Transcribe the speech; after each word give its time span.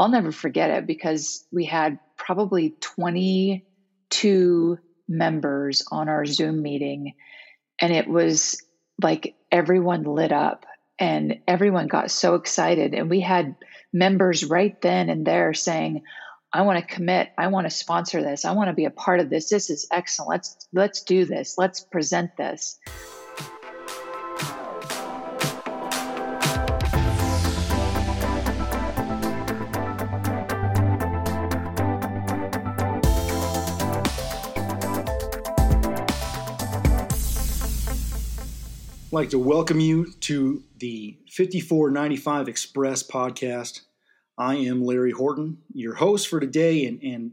I'll 0.00 0.08
never 0.08 0.32
forget 0.32 0.70
it 0.70 0.86
because 0.86 1.46
we 1.52 1.66
had 1.66 1.98
probably 2.16 2.70
22 2.80 4.78
members 5.06 5.82
on 5.92 6.08
our 6.08 6.24
Zoom 6.24 6.62
meeting. 6.62 7.12
And 7.78 7.92
it 7.92 8.08
was 8.08 8.62
like 9.02 9.34
everyone 9.52 10.04
lit 10.04 10.32
up 10.32 10.64
and 10.98 11.40
everyone 11.46 11.86
got 11.86 12.10
so 12.10 12.34
excited. 12.36 12.94
And 12.94 13.10
we 13.10 13.20
had 13.20 13.56
members 13.92 14.42
right 14.42 14.80
then 14.80 15.10
and 15.10 15.26
there 15.26 15.52
saying, 15.52 16.04
I 16.50 16.62
want 16.62 16.78
to 16.78 16.94
commit. 16.94 17.28
I 17.36 17.48
want 17.48 17.66
to 17.66 17.70
sponsor 17.70 18.22
this. 18.22 18.46
I 18.46 18.52
want 18.52 18.68
to 18.68 18.74
be 18.74 18.86
a 18.86 18.90
part 18.90 19.20
of 19.20 19.28
this. 19.28 19.50
This 19.50 19.68
is 19.68 19.86
excellent. 19.92 20.30
Let's 20.30 20.66
let's 20.72 21.02
do 21.02 21.26
this. 21.26 21.58
Let's 21.58 21.80
present 21.84 22.38
this. 22.38 22.78
I'd 39.10 39.14
like 39.14 39.30
to 39.30 39.40
welcome 39.40 39.80
you 39.80 40.12
to 40.20 40.62
the 40.78 41.18
5495 41.32 42.46
Express 42.46 43.02
podcast. 43.02 43.80
I 44.38 44.54
am 44.54 44.84
Larry 44.84 45.10
Horton, 45.10 45.58
your 45.74 45.96
host 45.96 46.28
for 46.28 46.38
today, 46.38 46.86
and, 46.86 47.02
and 47.02 47.32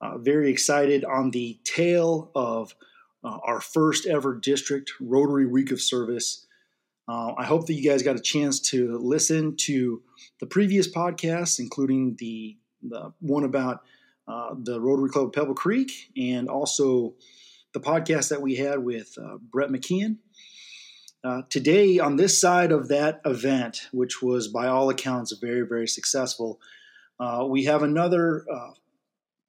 uh, 0.00 0.18
very 0.18 0.52
excited 0.52 1.04
on 1.04 1.32
the 1.32 1.58
tail 1.64 2.30
of 2.36 2.76
uh, 3.24 3.38
our 3.44 3.60
first 3.60 4.06
ever 4.06 4.36
district 4.36 4.92
Rotary 5.00 5.46
Week 5.48 5.72
of 5.72 5.80
Service. 5.80 6.46
Uh, 7.08 7.32
I 7.36 7.44
hope 7.44 7.66
that 7.66 7.74
you 7.74 7.90
guys 7.90 8.04
got 8.04 8.14
a 8.14 8.22
chance 8.22 8.60
to 8.70 8.96
listen 8.96 9.56
to 9.62 10.02
the 10.38 10.46
previous 10.46 10.86
podcasts, 10.88 11.58
including 11.58 12.14
the, 12.20 12.56
the 12.82 13.12
one 13.18 13.42
about 13.42 13.80
uh, 14.28 14.54
the 14.56 14.80
Rotary 14.80 15.10
Club 15.10 15.26
of 15.26 15.32
Pebble 15.32 15.54
Creek 15.54 15.90
and 16.16 16.48
also 16.48 17.14
the 17.74 17.80
podcast 17.80 18.28
that 18.28 18.40
we 18.40 18.54
had 18.54 18.78
with 18.78 19.18
uh, 19.20 19.38
Brett 19.50 19.70
McKeon. 19.70 20.18
Uh, 21.26 21.42
today, 21.50 21.98
on 21.98 22.14
this 22.14 22.40
side 22.40 22.70
of 22.70 22.86
that 22.86 23.20
event, 23.24 23.88
which 23.90 24.22
was 24.22 24.46
by 24.46 24.68
all 24.68 24.90
accounts 24.90 25.32
very, 25.32 25.66
very 25.66 25.88
successful, 25.88 26.60
uh, 27.18 27.44
we 27.48 27.64
have 27.64 27.82
another 27.82 28.44
uh, 28.48 28.70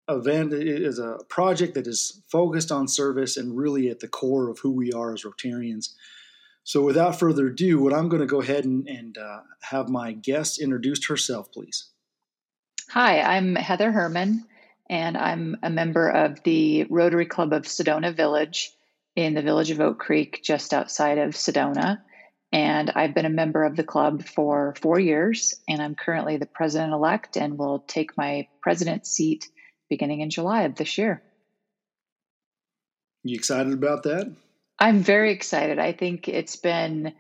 event. 0.10 0.54
It 0.54 0.82
is 0.82 0.98
a 0.98 1.20
project 1.30 1.76
that 1.76 1.86
is 1.86 2.24
focused 2.32 2.72
on 2.72 2.88
service 2.88 3.38
and 3.38 3.56
really 3.56 3.90
at 3.90 4.00
the 4.00 4.08
core 4.08 4.50
of 4.50 4.58
who 4.58 4.72
we 4.72 4.92
are 4.92 5.14
as 5.14 5.22
Rotarians. 5.22 5.94
So, 6.64 6.82
without 6.82 7.20
further 7.20 7.46
ado, 7.46 7.78
what 7.78 7.94
I'm 7.94 8.10
going 8.10 8.22
to 8.22 8.26
go 8.28 8.42
ahead 8.42 8.66
and, 8.66 8.88
and 8.88 9.16
uh, 9.16 9.42
have 9.62 9.88
my 9.88 10.14
guest 10.14 10.60
introduce 10.60 11.06
herself, 11.06 11.52
please. 11.52 11.92
Hi, 12.90 13.22
I'm 13.22 13.54
Heather 13.54 13.92
Herman, 13.92 14.46
and 14.90 15.16
I'm 15.16 15.58
a 15.62 15.70
member 15.70 16.10
of 16.10 16.42
the 16.42 16.86
Rotary 16.86 17.28
Club 17.28 17.54
of 17.54 17.66
Sedona 17.66 18.16
Village 18.16 18.72
in 19.18 19.34
the 19.34 19.42
village 19.42 19.72
of 19.72 19.82
Oak 19.82 19.98
Creek, 19.98 20.42
just 20.44 20.76
outside 20.76 21.18
of 21.18 21.34
Sedona. 21.34 22.00
And 22.54 22.92
I've 22.92 23.16
been 23.16 23.26
a 23.26 23.30
member 23.30 23.64
of 23.64 23.76
the 23.76 23.84
club 23.84 24.24
for 24.24 24.76
four 24.80 25.00
years, 25.00 25.56
and 25.68 25.82
I'm 25.82 25.96
currently 25.96 26.38
the 26.38 26.46
president 26.46 26.94
elect 26.94 27.36
and 27.36 27.58
will 27.58 27.80
take 27.80 28.16
my 28.16 28.48
president 28.62 29.08
seat 29.08 29.50
beginning 29.90 30.22
in 30.22 30.30
July 30.30 30.64
of 30.64 30.76
this 30.76 31.00
year. 31.00 31.24
You 33.24 33.36
excited 33.36 33.74
about 33.74 34.04
that? 34.04 34.32
I'm 34.78 35.00
very 35.00 35.32
excited. 35.32 35.80
I 35.80 35.94
think 35.94 36.30
it's 36.30 36.56
been 36.56 37.14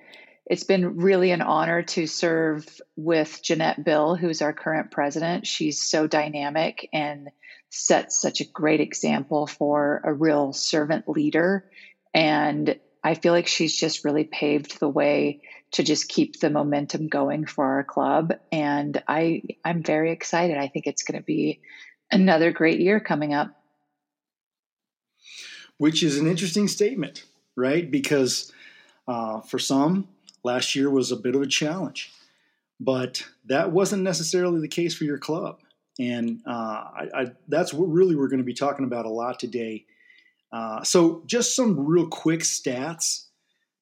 it's 0.46 0.64
been 0.64 0.98
really 0.98 1.32
an 1.32 1.42
honor 1.42 1.82
to 1.82 2.08
serve 2.08 2.80
with 2.96 3.42
Jeanette 3.44 3.84
Bill, 3.84 4.16
who's 4.16 4.42
our 4.42 4.54
current 4.54 4.92
president. 4.92 5.46
She's 5.46 5.82
so 5.82 6.08
dynamic 6.08 6.88
and 6.94 7.30
sets 7.70 8.22
such 8.22 8.40
a 8.40 8.46
great 8.46 8.80
example 8.80 9.48
for 9.48 10.02
a 10.06 10.14
real 10.14 10.54
servant 10.54 11.10
leader 11.10 11.66
and 12.14 12.80
I 13.04 13.14
feel 13.16 13.34
like 13.34 13.48
she's 13.48 13.76
just 13.76 14.04
really 14.04 14.24
paved 14.24 14.80
the 14.80 14.90
way 14.90 15.42
to 15.72 15.84
just 15.84 16.10
keep 16.10 16.40
the 16.40 16.50
momentum 16.50 17.08
going 17.08 17.46
for 17.46 17.66
our 17.66 17.84
club. 17.84 18.34
And 18.52 19.02
I, 19.08 19.44
I'm 19.64 19.84
very 19.84 20.12
excited. 20.12 20.58
I 20.58 20.68
think 20.68 20.88
it's 20.88 21.04
going 21.04 21.20
to 21.20 21.26
be 21.26 21.62
another 22.12 22.52
great 22.52 22.80
year 22.80 23.00
coming 23.00 23.34
up. 23.34 23.52
Which 25.78 26.02
is 26.04 26.18
an 26.18 26.28
interesting 26.28 26.68
statement, 26.68 27.26
right? 27.56 27.90
Because 27.90 28.52
uh, 29.08 29.42
for 29.42 29.60
some, 29.60 30.08
last 30.44 30.76
year 30.76 30.90
was 30.90 31.12
a 31.12 31.18
bit 31.18 31.36
of 31.36 31.42
a 31.42 31.48
challenge, 31.48 32.12
but 32.80 33.26
that 33.46 33.72
wasn't 33.72 34.04
necessarily 34.04 34.60
the 34.60 34.68
case 34.68 34.96
for 34.96 35.04
your 35.04 35.18
club. 35.18 35.60
And 36.00 36.42
uh, 36.48 36.52
I, 36.52 37.08
I, 37.14 37.32
that's 37.48 37.74
what 37.74 37.88
really 37.88 38.16
we're 38.16 38.28
going 38.28 38.40
to 38.40 38.46
be 38.46 38.54
talking 38.54 38.86
about 38.86 39.06
a 39.06 39.10
lot 39.10 39.40
today 39.40 39.86
uh, 40.52 40.84
so, 40.84 41.24
just 41.26 41.56
some 41.56 41.86
real 41.86 42.08
quick 42.08 42.42
stats 42.42 43.26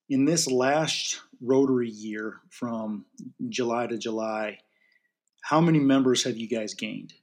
in 0.10 0.26
this 0.26 0.50
last 0.50 1.22
Rotary 1.42 1.90
year 1.90 2.38
from 2.50 3.06
July 3.50 3.88
to 3.88 3.98
July. 3.98 4.60
How 5.44 5.62
many 5.62 5.80
members 5.80 6.24
have 6.24 6.38
you 6.38 6.48
guys 6.48 6.74
gained? 6.74 7.14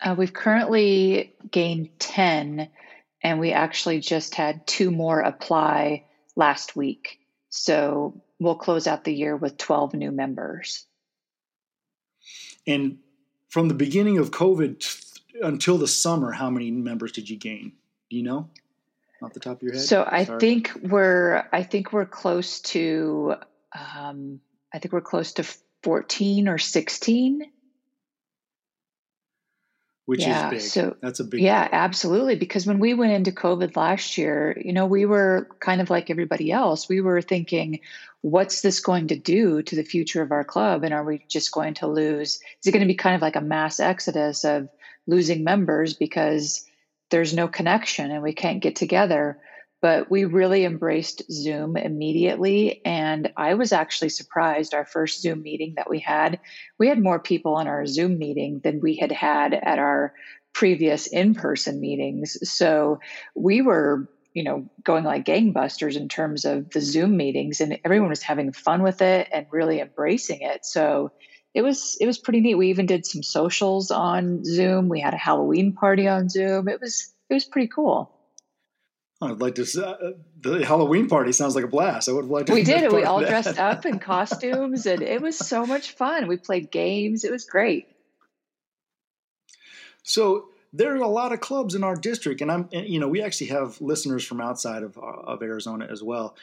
Uh, 0.00 0.14
we've 0.18 0.32
currently 0.32 1.34
gained 1.50 1.90
10, 2.00 2.68
and 3.22 3.40
we 3.40 3.52
actually 3.52 4.00
just 4.00 4.34
had 4.34 4.66
two 4.66 4.90
more 4.90 5.20
apply 5.20 6.04
last 6.34 6.74
week. 6.74 7.20
So, 7.50 8.20
we'll 8.40 8.56
close 8.56 8.88
out 8.88 9.04
the 9.04 9.14
year 9.14 9.36
with 9.36 9.56
12 9.56 9.94
new 9.94 10.10
members. 10.10 10.84
And 12.66 12.98
from 13.48 13.68
the 13.68 13.74
beginning 13.74 14.18
of 14.18 14.32
COVID 14.32 15.14
until 15.42 15.78
the 15.78 15.86
summer, 15.86 16.32
how 16.32 16.50
many 16.50 16.72
members 16.72 17.12
did 17.12 17.30
you 17.30 17.38
gain? 17.38 17.72
You 18.10 18.22
know 18.22 18.50
off 19.22 19.32
the 19.32 19.40
top 19.40 19.56
of 19.56 19.62
your 19.62 19.72
head? 19.72 19.82
So 19.82 20.06
I 20.06 20.24
Sorry. 20.24 20.40
think 20.40 20.72
we're 20.82 21.44
I 21.52 21.62
think 21.62 21.92
we're 21.92 22.06
close 22.06 22.60
to 22.60 23.34
um, 23.74 24.40
I 24.72 24.78
think 24.78 24.92
we're 24.92 25.00
close 25.00 25.32
to 25.34 25.44
14 25.82 26.48
or 26.48 26.58
16 26.58 27.50
which 30.06 30.20
yeah, 30.20 30.46
is 30.46 30.50
big. 30.50 30.60
So 30.60 30.96
that's 31.02 31.18
a 31.18 31.24
big 31.24 31.42
Yeah, 31.42 31.64
deal. 31.68 31.78
absolutely. 31.78 32.36
Because 32.36 32.64
when 32.64 32.78
we 32.78 32.94
went 32.94 33.12
into 33.12 33.32
COVID 33.32 33.76
last 33.76 34.16
year, 34.16 34.56
you 34.64 34.72
know, 34.72 34.86
we 34.86 35.04
were 35.04 35.48
kind 35.60 35.80
of 35.80 35.90
like 35.90 36.10
everybody 36.10 36.52
else. 36.52 36.88
We 36.88 37.00
were 37.00 37.20
thinking, 37.20 37.80
what's 38.20 38.60
this 38.60 38.78
going 38.78 39.08
to 39.08 39.16
do 39.16 39.62
to 39.62 39.76
the 39.76 39.82
future 39.82 40.22
of 40.22 40.30
our 40.30 40.44
club? 40.44 40.84
And 40.84 40.94
are 40.94 41.04
we 41.04 41.24
just 41.28 41.50
going 41.50 41.74
to 41.74 41.88
lose? 41.88 42.36
Is 42.60 42.66
it 42.66 42.70
going 42.72 42.86
to 42.86 42.86
be 42.86 42.94
kind 42.94 43.16
of 43.16 43.22
like 43.22 43.34
a 43.34 43.40
mass 43.40 43.80
exodus 43.80 44.44
of 44.44 44.68
losing 45.08 45.42
members 45.42 45.94
because 45.94 46.64
there's 47.10 47.34
no 47.34 47.48
connection 47.48 48.10
and 48.10 48.22
we 48.22 48.32
can't 48.32 48.62
get 48.62 48.76
together. 48.76 49.38
But 49.82 50.10
we 50.10 50.24
really 50.24 50.64
embraced 50.64 51.30
Zoom 51.30 51.76
immediately. 51.76 52.80
And 52.84 53.32
I 53.36 53.54
was 53.54 53.72
actually 53.72 54.08
surprised 54.08 54.74
our 54.74 54.86
first 54.86 55.20
Zoom 55.20 55.42
meeting 55.42 55.74
that 55.76 55.90
we 55.90 56.00
had, 56.00 56.40
we 56.78 56.88
had 56.88 57.00
more 57.00 57.20
people 57.20 57.54
on 57.54 57.68
our 57.68 57.86
Zoom 57.86 58.18
meeting 58.18 58.60
than 58.64 58.80
we 58.80 58.96
had 58.96 59.12
had 59.12 59.52
at 59.52 59.78
our 59.78 60.14
previous 60.54 61.06
in 61.06 61.34
person 61.34 61.80
meetings. 61.80 62.38
So 62.50 63.00
we 63.34 63.60
were 63.60 64.08
you 64.36 64.42
know 64.42 64.68
going 64.84 65.02
like 65.02 65.24
gangbusters 65.24 65.96
in 65.96 66.08
terms 66.08 66.44
of 66.44 66.70
the 66.70 66.80
zoom 66.80 67.16
meetings 67.16 67.60
and 67.60 67.78
everyone 67.84 68.10
was 68.10 68.22
having 68.22 68.52
fun 68.52 68.82
with 68.82 69.00
it 69.00 69.28
and 69.32 69.46
really 69.50 69.80
embracing 69.80 70.42
it 70.42 70.64
so 70.64 71.10
it 71.56 71.64
was 71.64 71.96
it 71.98 72.06
was 72.06 72.18
pretty 72.18 72.40
neat. 72.40 72.54
We 72.54 72.68
even 72.68 72.84
did 72.84 73.06
some 73.06 73.22
socials 73.22 73.90
on 73.90 74.44
Zoom. 74.44 74.90
We 74.90 75.00
had 75.00 75.14
a 75.14 75.16
Halloween 75.16 75.72
party 75.72 76.06
on 76.06 76.28
Zoom. 76.28 76.68
It 76.68 76.82
was 76.82 77.14
it 77.30 77.34
was 77.34 77.46
pretty 77.46 77.68
cool. 77.68 78.12
I'd 79.22 79.40
like 79.40 79.54
to. 79.54 79.62
Uh, 79.62 80.10
the 80.42 80.66
Halloween 80.66 81.08
party 81.08 81.32
sounds 81.32 81.54
like 81.54 81.64
a 81.64 81.68
blast. 81.68 82.10
I 82.10 82.12
would 82.12 82.26
like 82.26 82.44
to. 82.46 82.52
We 82.52 82.62
did 82.74 82.82
it. 82.82 82.92
We 82.92 83.04
all 83.04 83.20
dressed 83.20 83.58
up 83.58 83.86
in 83.86 83.98
costumes, 83.98 84.84
and 84.84 85.00
it 85.00 85.22
was 85.22 85.38
so 85.38 85.64
much 85.64 85.92
fun. 85.92 86.28
We 86.28 86.36
played 86.36 86.70
games. 86.70 87.24
It 87.24 87.32
was 87.32 87.46
great. 87.46 87.88
So 90.02 90.48
there 90.74 90.92
are 90.92 90.96
a 90.96 91.08
lot 91.08 91.32
of 91.32 91.40
clubs 91.40 91.74
in 91.74 91.82
our 91.82 91.96
district, 91.96 92.42
and 92.42 92.52
I'm, 92.52 92.68
and, 92.70 92.86
you 92.86 93.00
know, 93.00 93.08
we 93.08 93.22
actually 93.22 93.46
have 93.46 93.80
listeners 93.80 94.26
from 94.26 94.42
outside 94.42 94.82
of 94.82 94.98
of 94.98 95.42
Arizona 95.42 95.88
as 95.90 96.02
well 96.02 96.36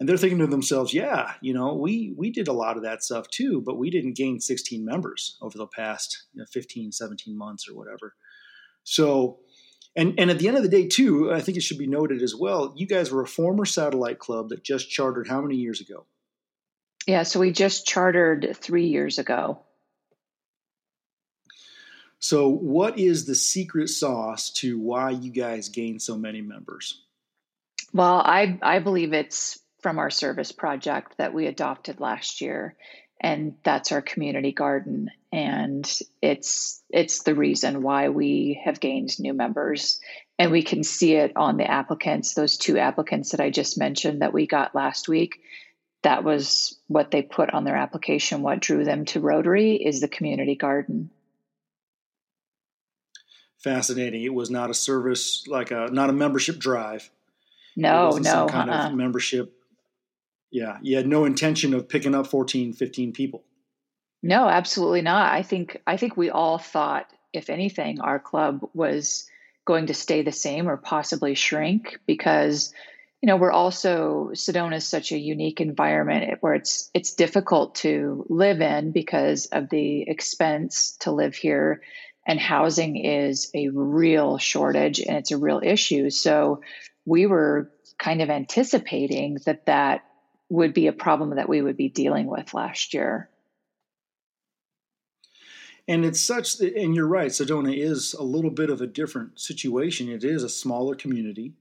and 0.00 0.08
they're 0.08 0.16
thinking 0.16 0.38
to 0.38 0.46
themselves, 0.46 0.94
yeah, 0.94 1.34
you 1.42 1.52
know, 1.52 1.74
we 1.74 2.14
we 2.16 2.30
did 2.30 2.48
a 2.48 2.54
lot 2.54 2.78
of 2.78 2.84
that 2.84 3.04
stuff 3.04 3.28
too, 3.28 3.60
but 3.60 3.76
we 3.76 3.90
didn't 3.90 4.16
gain 4.16 4.40
16 4.40 4.82
members 4.82 5.36
over 5.42 5.58
the 5.58 5.66
past 5.66 6.24
you 6.32 6.40
know, 6.40 6.46
15, 6.50 6.90
17 6.90 7.36
months 7.36 7.68
or 7.68 7.76
whatever. 7.76 8.14
So, 8.82 9.40
and 9.94 10.18
and 10.18 10.30
at 10.30 10.38
the 10.38 10.48
end 10.48 10.56
of 10.56 10.62
the 10.62 10.70
day 10.70 10.88
too, 10.88 11.30
I 11.30 11.40
think 11.40 11.58
it 11.58 11.62
should 11.62 11.78
be 11.78 11.86
noted 11.86 12.22
as 12.22 12.34
well, 12.34 12.72
you 12.76 12.86
guys 12.86 13.10
were 13.10 13.22
a 13.22 13.26
former 13.26 13.66
satellite 13.66 14.18
club 14.18 14.48
that 14.48 14.64
just 14.64 14.90
chartered 14.90 15.28
how 15.28 15.42
many 15.42 15.56
years 15.56 15.82
ago? 15.82 16.06
Yeah, 17.06 17.22
so 17.24 17.38
we 17.38 17.52
just 17.52 17.86
chartered 17.86 18.56
3 18.56 18.86
years 18.86 19.18
ago. 19.18 19.60
So, 22.20 22.48
what 22.48 22.98
is 22.98 23.26
the 23.26 23.34
secret 23.34 23.88
sauce 23.88 24.50
to 24.54 24.78
why 24.78 25.10
you 25.10 25.30
guys 25.30 25.68
gained 25.68 26.00
so 26.00 26.16
many 26.16 26.40
members? 26.40 27.02
Well, 27.92 28.16
I 28.16 28.58
I 28.62 28.78
believe 28.78 29.12
it's 29.12 29.58
from 29.82 29.98
our 29.98 30.10
service 30.10 30.52
project 30.52 31.16
that 31.18 31.34
we 31.34 31.46
adopted 31.46 32.00
last 32.00 32.40
year. 32.40 32.76
and 33.22 33.54
that's 33.62 33.92
our 33.92 34.00
community 34.00 34.50
garden. 34.50 35.10
And 35.30 35.84
it's 36.22 36.82
it's 36.88 37.22
the 37.22 37.34
reason 37.34 37.82
why 37.82 38.08
we 38.08 38.60
have 38.64 38.80
gained 38.80 39.20
new 39.20 39.34
members. 39.34 40.00
And 40.38 40.50
we 40.50 40.62
can 40.62 40.82
see 40.82 41.16
it 41.16 41.32
on 41.36 41.58
the 41.58 41.70
applicants 41.70 42.32
those 42.32 42.56
two 42.56 42.78
applicants 42.78 43.32
that 43.32 43.40
i 43.40 43.50
just 43.50 43.78
mentioned 43.78 44.22
that 44.22 44.32
we 44.32 44.46
got 44.46 44.74
last 44.74 45.06
week. 45.08 45.40
That 46.02 46.24
was 46.24 46.78
what 46.88 47.10
they 47.10 47.20
put 47.20 47.50
on 47.50 47.64
their 47.64 47.76
application 47.76 48.40
what 48.40 48.60
drew 48.60 48.84
them 48.84 49.04
to 49.06 49.20
rotary 49.20 49.74
is 49.76 50.00
the 50.00 50.08
community 50.08 50.56
garden. 50.56 51.10
Fascinating. 53.58 54.22
It 54.22 54.32
was 54.32 54.50
not 54.50 54.70
a 54.70 54.74
service 54.74 55.46
like 55.46 55.70
a 55.70 55.88
not 55.92 56.08
a 56.08 56.14
membership 56.14 56.58
drive. 56.58 57.10
No 57.76 58.12
no 58.12 58.22
some 58.22 58.48
kind 58.48 58.70
uh-uh. 58.70 58.88
of 58.88 58.94
membership 58.94 59.59
yeah 60.50 60.78
you 60.82 60.96
had 60.96 61.06
no 61.06 61.24
intention 61.24 61.74
of 61.74 61.88
picking 61.88 62.14
up 62.14 62.26
14 62.26 62.72
15 62.72 63.12
people. 63.12 63.44
No 64.22 64.48
absolutely 64.48 65.02
not. 65.02 65.32
I 65.32 65.42
think 65.42 65.80
i 65.86 65.96
think 65.96 66.16
we 66.16 66.30
all 66.30 66.58
thought 66.58 67.06
if 67.32 67.50
anything 67.50 68.00
our 68.00 68.18
club 68.18 68.68
was 68.74 69.26
going 69.64 69.86
to 69.86 69.94
stay 69.94 70.22
the 70.22 70.32
same 70.32 70.68
or 70.68 70.76
possibly 70.76 71.34
shrink 71.34 71.98
because 72.06 72.72
you 73.22 73.26
know 73.26 73.36
we're 73.36 73.52
also 73.52 74.30
sedona 74.32 74.76
is 74.76 74.88
such 74.88 75.12
a 75.12 75.18
unique 75.18 75.60
environment 75.60 76.38
where 76.40 76.54
it's 76.54 76.90
it's 76.94 77.14
difficult 77.14 77.76
to 77.76 78.24
live 78.28 78.60
in 78.60 78.92
because 78.92 79.46
of 79.46 79.68
the 79.68 80.02
expense 80.08 80.96
to 81.00 81.12
live 81.12 81.34
here 81.34 81.82
and 82.26 82.38
housing 82.38 82.96
is 82.96 83.50
a 83.54 83.68
real 83.68 84.38
shortage 84.38 85.00
and 85.00 85.16
it's 85.16 85.30
a 85.30 85.38
real 85.38 85.60
issue. 85.62 86.10
So 86.10 86.60
we 87.04 87.26
were 87.26 87.72
kind 87.98 88.22
of 88.22 88.30
anticipating 88.30 89.38
that 89.46 89.66
that 89.66 90.02
would 90.50 90.74
be 90.74 90.88
a 90.88 90.92
problem 90.92 91.36
that 91.36 91.48
we 91.48 91.62
would 91.62 91.76
be 91.76 91.88
dealing 91.88 92.26
with 92.26 92.52
last 92.52 92.92
year. 92.92 93.30
And 95.88 96.04
it's 96.04 96.20
such, 96.20 96.60
and 96.60 96.94
you're 96.94 97.06
right, 97.06 97.30
Sedona 97.30 97.76
is 97.76 98.14
a 98.14 98.22
little 98.22 98.50
bit 98.50 98.68
of 98.68 98.80
a 98.80 98.86
different 98.86 99.40
situation. 99.40 100.08
It 100.08 100.22
is 100.22 100.42
a 100.42 100.48
smaller 100.48 100.94
community, 100.94 101.54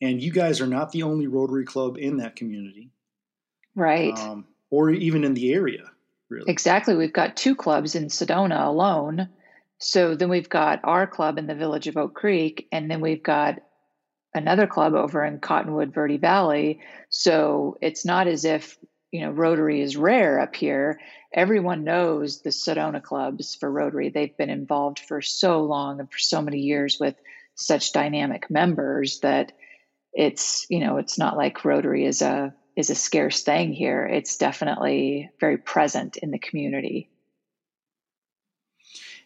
and 0.00 0.22
you 0.22 0.30
guys 0.30 0.60
are 0.60 0.66
not 0.66 0.92
the 0.92 1.02
only 1.02 1.26
Rotary 1.26 1.64
Club 1.64 1.98
in 1.98 2.18
that 2.18 2.36
community. 2.36 2.90
Right. 3.74 4.16
Um, 4.18 4.46
or 4.70 4.90
even 4.90 5.24
in 5.24 5.34
the 5.34 5.52
area, 5.52 5.90
really. 6.28 6.50
Exactly. 6.50 6.94
We've 6.96 7.12
got 7.12 7.36
two 7.36 7.54
clubs 7.54 7.94
in 7.94 8.06
Sedona 8.06 8.66
alone. 8.66 9.28
So 9.78 10.14
then 10.14 10.28
we've 10.28 10.48
got 10.48 10.80
our 10.84 11.06
club 11.06 11.38
in 11.38 11.46
the 11.46 11.54
village 11.54 11.86
of 11.86 11.96
Oak 11.96 12.14
Creek, 12.14 12.68
and 12.72 12.90
then 12.90 13.00
we've 13.00 13.22
got 13.22 13.60
another 14.34 14.66
club 14.66 14.94
over 14.94 15.24
in 15.24 15.38
Cottonwood 15.38 15.92
Verde 15.92 16.18
Valley. 16.18 16.80
So 17.08 17.76
it's 17.80 18.04
not 18.04 18.26
as 18.26 18.44
if, 18.44 18.78
you 19.10 19.20
know, 19.20 19.30
Rotary 19.30 19.80
is 19.80 19.96
rare 19.96 20.40
up 20.40 20.54
here. 20.54 21.00
Everyone 21.32 21.84
knows 21.84 22.42
the 22.42 22.50
Sedona 22.50 23.02
clubs 23.02 23.54
for 23.54 23.70
Rotary. 23.70 24.10
They've 24.10 24.36
been 24.36 24.50
involved 24.50 24.98
for 25.00 25.22
so 25.22 25.62
long 25.62 26.00
and 26.00 26.10
for 26.10 26.18
so 26.18 26.42
many 26.42 26.60
years 26.60 26.98
with 27.00 27.16
such 27.54 27.92
dynamic 27.92 28.50
members 28.50 29.20
that 29.20 29.52
it's, 30.12 30.66
you 30.70 30.80
know, 30.80 30.98
it's 30.98 31.18
not 31.18 31.36
like 31.36 31.64
Rotary 31.64 32.04
is 32.04 32.22
a 32.22 32.54
is 32.76 32.90
a 32.90 32.94
scarce 32.94 33.42
thing 33.42 33.72
here. 33.72 34.06
It's 34.06 34.36
definitely 34.36 35.30
very 35.40 35.58
present 35.58 36.16
in 36.16 36.30
the 36.30 36.38
community. 36.38 37.10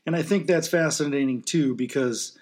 And 0.06 0.16
I 0.16 0.22
think 0.22 0.46
that's 0.46 0.68
fascinating 0.68 1.42
too 1.42 1.74
because 1.74 2.36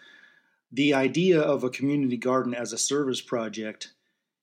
the 0.73 0.95
idea 0.95 1.41
of 1.41 1.65
a 1.65 1.71
community 1.71 2.17
garden 2.17 2.55
as 2.55 2.73
a 2.73 2.79
service 2.79 3.21
project 3.21 3.93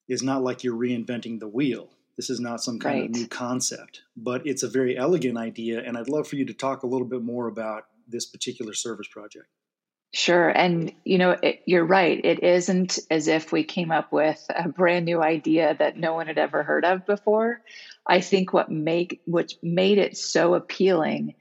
is 0.07 0.23
not 0.23 0.43
like 0.43 0.63
you're 0.63 0.75
reinventing 0.75 1.39
the 1.39 1.47
wheel. 1.47 1.89
This 2.15 2.29
is 2.29 2.39
not 2.39 2.63
some 2.63 2.79
kind 2.79 3.01
right. 3.01 3.09
of 3.09 3.15
new 3.15 3.27
concept, 3.27 4.01
but 4.15 4.45
it's 4.45 4.63
a 4.63 4.69
very 4.69 4.97
elegant 4.97 5.37
idea. 5.37 5.81
And 5.83 5.97
I'd 5.97 6.09
love 6.09 6.27
for 6.27 6.35
you 6.35 6.45
to 6.45 6.53
talk 6.53 6.83
a 6.83 6.87
little 6.87 7.07
bit 7.07 7.21
more 7.21 7.47
about 7.47 7.83
this 8.07 8.25
particular 8.25 8.73
service 8.73 9.07
project. 9.07 9.47
Sure. 10.13 10.49
And, 10.49 10.93
you 11.03 11.17
know, 11.17 11.31
it, 11.31 11.61
you're 11.65 11.85
right. 11.85 12.19
It 12.23 12.41
isn't 12.41 12.97
as 13.11 13.27
if 13.27 13.51
we 13.51 13.63
came 13.63 13.91
up 13.91 14.11
with 14.11 14.43
a 14.49 14.69
brand 14.69 15.05
new 15.05 15.21
idea 15.21 15.75
that 15.77 15.97
no 15.97 16.13
one 16.13 16.27
had 16.27 16.37
ever 16.37 16.63
heard 16.63 16.85
of 16.85 17.05
before. 17.05 17.61
I 18.05 18.21
think 18.21 18.53
what 18.53 18.71
make 18.71 19.21
what 19.25 19.53
made 19.61 19.97
it 19.97 20.17
so 20.17 20.53
appealing 20.55 21.35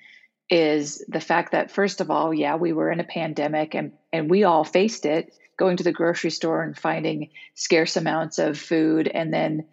is 0.48 1.04
the 1.08 1.20
fact 1.20 1.52
that 1.52 1.70
first 1.70 2.00
of 2.00 2.10
all, 2.10 2.32
yeah, 2.32 2.56
we 2.56 2.72
were 2.72 2.90
in 2.90 3.00
a 3.00 3.04
pandemic 3.04 3.74
and 3.74 3.92
and 4.12 4.30
we 4.30 4.44
all 4.44 4.64
faced 4.64 5.06
it 5.06 5.34
going 5.58 5.78
to 5.78 5.84
the 5.84 5.92
grocery 5.92 6.30
store 6.30 6.62
and 6.62 6.76
finding 6.76 7.30
scarce 7.54 7.96
amounts 7.96 8.38
of 8.38 8.58
food 8.58 9.08
and 9.08 9.32
then 9.32 9.64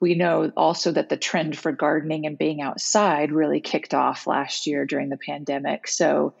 we 0.00 0.14
know 0.14 0.52
also 0.56 0.92
that 0.92 1.08
the 1.08 1.16
trend 1.16 1.56
for 1.56 1.72
gardening 1.72 2.26
and 2.26 2.38
being 2.38 2.60
outside 2.60 3.32
really 3.32 3.60
kicked 3.60 3.94
off 3.94 4.26
last 4.26 4.66
year 4.66 4.84
during 4.84 5.08
the 5.08 5.16
pandemic. 5.16 5.88
So 5.88 6.34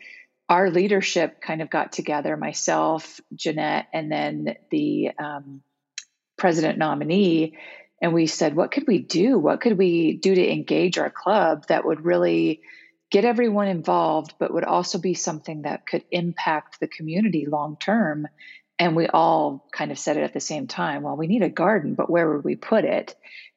our 0.48 0.70
leadership 0.70 1.40
kind 1.40 1.62
of 1.62 1.70
got 1.70 1.92
together, 1.92 2.36
myself, 2.36 3.20
Jeanette, 3.34 3.86
and 3.92 4.12
then 4.12 4.56
the 4.70 5.10
um, 5.18 5.62
president 6.36 6.78
nominee, 6.78 7.56
and 8.00 8.12
we 8.12 8.26
said, 8.26 8.54
what 8.54 8.72
could 8.72 8.86
we 8.86 8.98
do? 8.98 9.38
What 9.38 9.62
could 9.62 9.78
we 9.78 10.18
do 10.18 10.34
to 10.34 10.52
engage 10.52 10.98
our 10.98 11.10
club 11.10 11.66
that 11.68 11.84
would 11.84 12.04
really 12.04 12.60
get 13.16 13.24
everyone 13.24 13.66
involved, 13.66 14.34
but 14.38 14.52
would 14.52 14.62
also 14.62 14.98
be 14.98 15.14
something 15.14 15.62
that 15.62 15.86
could 15.86 16.04
impact 16.10 16.78
the 16.78 16.86
community 16.86 17.46
long 17.46 17.78
term. 17.80 18.28
And 18.78 18.94
we 18.94 19.06
all 19.06 19.66
kind 19.72 19.90
of 19.90 19.98
said 19.98 20.18
it 20.18 20.22
at 20.22 20.34
the 20.34 20.40
same 20.40 20.66
time 20.66 21.02
well, 21.02 21.16
we 21.16 21.26
need 21.26 21.42
a 21.42 21.48
garden, 21.48 21.94
but 21.94 22.10
where 22.10 22.30
would 22.30 22.44
we 22.44 22.56
put 22.56 22.84
it? 22.84 23.14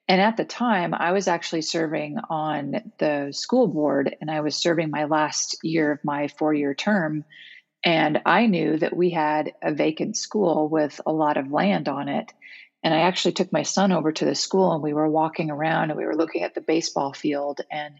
And 0.08 0.22
at 0.22 0.38
the 0.38 0.46
time, 0.46 0.94
I 0.94 1.12
was 1.12 1.28
actually 1.28 1.64
serving 1.64 2.20
on 2.30 2.94
the 3.00 3.34
school 3.34 3.68
board 3.68 4.16
and 4.22 4.32
I 4.32 4.40
was 4.40 4.56
serving 4.56 4.92
my 4.92 5.04
last 5.04 5.58
year 5.62 5.92
of 5.92 6.06
my 6.06 6.30
four 6.30 6.54
year 6.54 6.74
term. 6.74 7.26
And 7.84 8.22
I 8.26 8.46
knew 8.46 8.78
that 8.78 8.96
we 8.96 9.10
had 9.10 9.52
a 9.62 9.74
vacant 9.74 10.16
school 10.16 10.70
with 10.70 11.02
a 11.06 11.12
lot 11.12 11.36
of 11.36 11.52
land 11.52 11.90
on 11.90 12.08
it. 12.08 12.32
And 12.82 12.94
I 12.94 13.00
actually 13.00 13.34
took 13.34 13.52
my 13.52 13.64
son 13.64 13.92
over 13.92 14.14
to 14.14 14.24
the 14.24 14.36
school 14.36 14.72
and 14.72 14.82
we 14.82 14.94
were 14.94 15.10
walking 15.10 15.52
around 15.52 15.92
and 15.92 15.98
we 15.98 16.06
were 16.06 16.16
looking 16.16 16.44
at 16.44 16.56
the 16.56 16.62
baseball 16.62 17.12
field. 17.12 17.60
And 17.70 17.96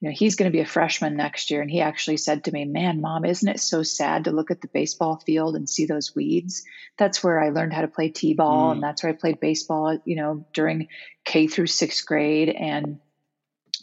you 0.00 0.08
know, 0.08 0.14
he's 0.14 0.36
going 0.36 0.50
to 0.50 0.56
be 0.56 0.60
a 0.60 0.66
freshman 0.66 1.16
next 1.16 1.50
year. 1.50 1.62
And 1.62 1.70
he 1.70 1.80
actually 1.80 2.18
said 2.18 2.44
to 2.44 2.52
me, 2.52 2.64
Man, 2.66 3.00
mom, 3.00 3.24
isn't 3.24 3.48
it 3.48 3.60
so 3.60 3.82
sad 3.82 4.24
to 4.24 4.30
look 4.30 4.50
at 4.50 4.60
the 4.60 4.68
baseball 4.68 5.16
field 5.24 5.56
and 5.56 5.68
see 5.68 5.86
those 5.86 6.14
weeds? 6.14 6.64
That's 6.98 7.24
where 7.24 7.42
I 7.42 7.48
learned 7.48 7.72
how 7.72 7.80
to 7.80 7.88
play 7.88 8.10
T 8.10 8.34
ball. 8.34 8.68
Mm. 8.68 8.72
And 8.72 8.82
that's 8.82 9.02
where 9.02 9.12
I 9.12 9.16
played 9.16 9.40
baseball, 9.40 9.98
you 10.04 10.16
know, 10.16 10.46
during 10.52 10.88
K 11.24 11.46
through 11.46 11.68
sixth 11.68 12.04
grade. 12.04 12.50
And 12.50 13.00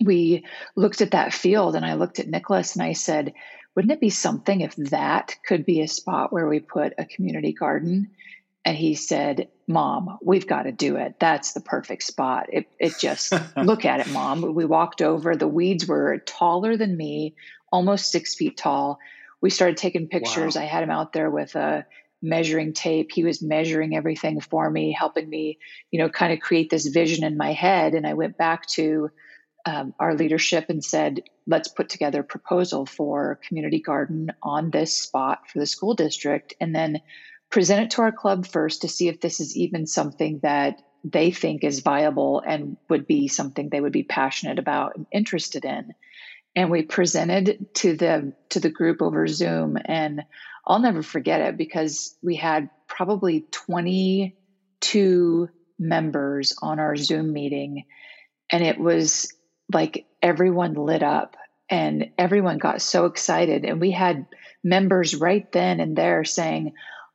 we 0.04 0.46
looked 0.76 1.02
at 1.02 1.12
that 1.12 1.34
field 1.34 1.76
and 1.76 1.86
I 1.86 1.96
looked 1.96 2.20
at 2.20 2.28
Nicholas 2.28 2.76
and 2.76 2.84
I 2.84 2.94
said, 2.94 3.34
Wouldn't 3.76 3.92
it 3.92 4.02
be 4.02 4.12
something 4.12 4.62
if 4.62 4.76
that 4.76 5.36
could 5.48 5.66
be 5.66 5.82
a 5.82 5.88
spot 5.88 6.32
where 6.32 6.48
we 6.48 6.60
put 6.60 6.94
a 7.00 7.06
community 7.06 7.54
garden? 7.54 8.12
And 8.66 8.78
he 8.78 8.96
said, 8.96 9.50
Mom, 9.68 10.18
we've 10.24 10.48
got 10.48 10.64
to 10.64 10.72
do 10.72 10.96
it. 10.96 11.16
That's 11.20 11.54
the 11.54 11.62
perfect 11.62 12.04
spot. 12.04 12.48
It, 12.52 12.68
it 12.80 12.98
just, 12.98 13.34
look 13.58 13.86
at 13.86 14.00
it, 14.00 14.12
Mom. 14.12 14.54
We 14.54 14.66
walked 14.66 15.02
over. 15.02 15.36
The 15.36 15.48
weeds 15.48 15.86
were 15.86 16.20
taller 16.20 16.78
than 16.78 16.96
me, 16.96 17.36
almost 17.72 18.12
six 18.12 18.36
feet 18.36 18.58
tall. 18.58 19.00
We 19.42 19.50
started 19.50 19.78
taking 19.78 20.08
pictures. 20.08 20.56
Wow. 20.56 20.62
I 20.62 20.66
had 20.66 20.84
him 20.84 20.92
out 20.92 21.12
there 21.12 21.30
with 21.30 21.56
a 21.56 21.86
measuring 22.22 22.72
tape. 22.72 23.12
He 23.12 23.26
was 23.26 23.42
measuring 23.42 23.98
everything 23.98 24.40
for 24.40 24.70
me, 24.70 24.96
helping 24.98 25.30
me, 25.30 25.60
you 25.92 26.00
know, 26.00 26.10
kind 26.10 26.32
of 26.32 26.40
create 26.40 26.70
this 26.70 26.88
vision 26.88 27.26
in 27.26 27.36
my 27.36 27.52
head. 27.52 27.94
And 27.94 28.08
I 28.08 28.14
went 28.14 28.38
back 28.38 28.66
to 28.68 29.10
um, 29.66 29.94
our 30.00 30.16
leadership 30.16 30.66
and 30.70 30.84
said, 30.84 31.24
let's 31.46 31.68
put 31.68 31.90
together 31.90 32.22
a 32.22 32.26
proposal 32.26 32.86
for 32.86 33.40
community 33.46 33.82
garden 33.82 34.32
on 34.42 34.72
this 34.72 34.98
spot 34.98 35.50
for 35.52 35.60
the 35.60 35.66
school 35.66 35.96
district. 35.96 36.54
And 36.62 36.74
then 36.74 37.02
present 37.54 37.84
it 37.84 37.92
to 37.92 38.02
our 38.02 38.12
club 38.12 38.48
first 38.48 38.82
to 38.82 38.88
see 38.88 39.08
if 39.08 39.20
this 39.20 39.40
is 39.40 39.56
even 39.56 39.86
something 39.86 40.40
that 40.42 40.82
they 41.04 41.30
think 41.30 41.64
is 41.64 41.82
viable 41.82 42.42
and 42.44 42.78
would 42.90 43.06
be 43.06 43.28
something 43.28 43.70
they 43.70 43.80
would 43.80 43.94
be 43.94 44.02
passionate 44.02 44.58
about 44.58 44.96
and 44.96 45.06
interested 45.12 45.64
in. 45.64 45.94
And 46.56 46.72
we 46.72 46.82
presented 46.82 47.68
to 47.76 47.96
the 47.96 48.34
to 48.50 48.60
the 48.60 48.72
group 48.72 49.04
over 49.04 49.28
zoom 49.28 49.78
and 49.86 50.24
i'll 50.66 50.80
never 50.80 51.04
forget 51.04 51.42
it 51.42 51.56
because 51.56 52.16
we 52.24 52.36
had 52.36 52.72
probably 52.88 53.46
22 53.52 55.50
members 55.78 56.56
on 56.60 56.80
our 56.80 56.96
zoom 56.96 57.34
meeting 57.34 57.86
and 58.52 58.64
it 58.64 58.80
was 58.80 59.32
like 59.72 60.08
everyone 60.24 60.74
lit 60.74 61.04
up 61.04 61.36
and 61.70 62.10
everyone 62.18 62.58
got 62.58 62.82
so 62.82 63.06
excited. 63.06 63.66
And 63.66 63.80
we 63.80 63.92
had 63.92 64.28
members 64.64 65.16
right 65.16 65.50
then 65.52 65.80
and 65.80 65.96
there 65.96 66.24
saying 66.24 66.74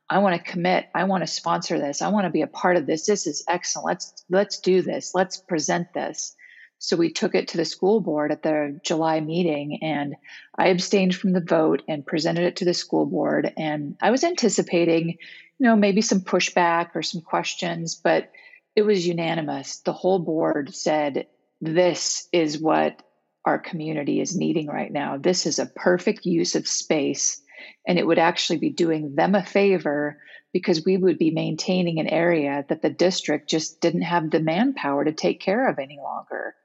I 0.09 0.19
want 0.19 0.35
to 0.35 0.51
commit. 0.51 0.87
I 0.95 1.03
want 1.03 1.21
to 1.23 1.27
sponsor 1.27 1.79
this. 1.79 2.01
I 2.01 2.09
want 2.09 2.25
to 2.25 2.31
be 2.31 2.41
a 2.41 2.47
part 2.47 2.77
of 2.77 2.85
this. 2.85 3.05
This 3.05 3.27
is 3.27 3.43
excellent. 3.47 3.85
Let's 3.85 4.25
let's 4.29 4.59
do 4.59 4.81
this. 4.81 5.13
Let's 5.13 5.37
present 5.37 5.93
this. 5.93 6.35
So 6.79 6.95
we 6.95 7.11
took 7.11 7.35
it 7.35 7.49
to 7.49 7.57
the 7.57 7.65
school 7.65 7.99
board 7.99 8.31
at 8.31 8.41
the 8.41 8.79
July 8.83 9.19
meeting 9.19 9.79
and 9.83 10.15
I 10.57 10.69
abstained 10.69 11.13
from 11.13 11.33
the 11.33 11.41
vote 11.41 11.83
and 11.89 12.05
presented 12.05 12.45
it 12.45 12.55
to 12.57 12.65
the 12.65 12.73
school 12.73 13.05
board 13.05 13.53
and 13.57 13.97
I 14.01 14.11
was 14.11 14.23
anticipating, 14.23 15.09
you 15.09 15.17
know, 15.59 15.75
maybe 15.75 16.01
some 16.01 16.21
pushback 16.21 16.95
or 16.95 17.03
some 17.03 17.21
questions, 17.21 17.95
but 17.95 18.31
it 18.77 18.83
was 18.83 19.05
unanimous. 19.05 19.79
The 19.79 19.91
whole 19.91 20.19
board 20.19 20.73
said 20.73 21.27
this 21.59 22.29
is 22.31 22.57
what 22.57 23.03
our 23.43 23.59
community 23.59 24.21
is 24.21 24.35
needing 24.35 24.67
right 24.67 24.91
now. 24.91 25.17
This 25.17 25.45
is 25.45 25.59
a 25.59 25.65
perfect 25.65 26.25
use 26.25 26.55
of 26.55 26.67
space, 26.67 27.41
and 27.87 27.97
it 27.97 28.05
would 28.05 28.19
actually 28.19 28.59
be 28.59 28.69
doing 28.69 29.15
them 29.15 29.35
a 29.35 29.43
favor 29.43 30.19
because 30.53 30.83
we 30.85 30.97
would 30.97 31.17
be 31.17 31.31
maintaining 31.31 31.99
an 31.99 32.07
area 32.07 32.65
that 32.69 32.81
the 32.81 32.89
district 32.89 33.49
just 33.49 33.81
didn't 33.81 34.01
have 34.01 34.29
the 34.31 34.39
manpower 34.39 35.05
to 35.05 35.11
take 35.11 35.39
care 35.39 35.69
of 35.69 35.79
any 35.79 35.99
longer. 36.01 36.55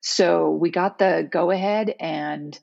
So 0.00 0.50
we 0.50 0.70
got 0.70 0.98
the 0.98 1.28
go 1.30 1.50
ahead 1.50 1.94
and 2.00 2.58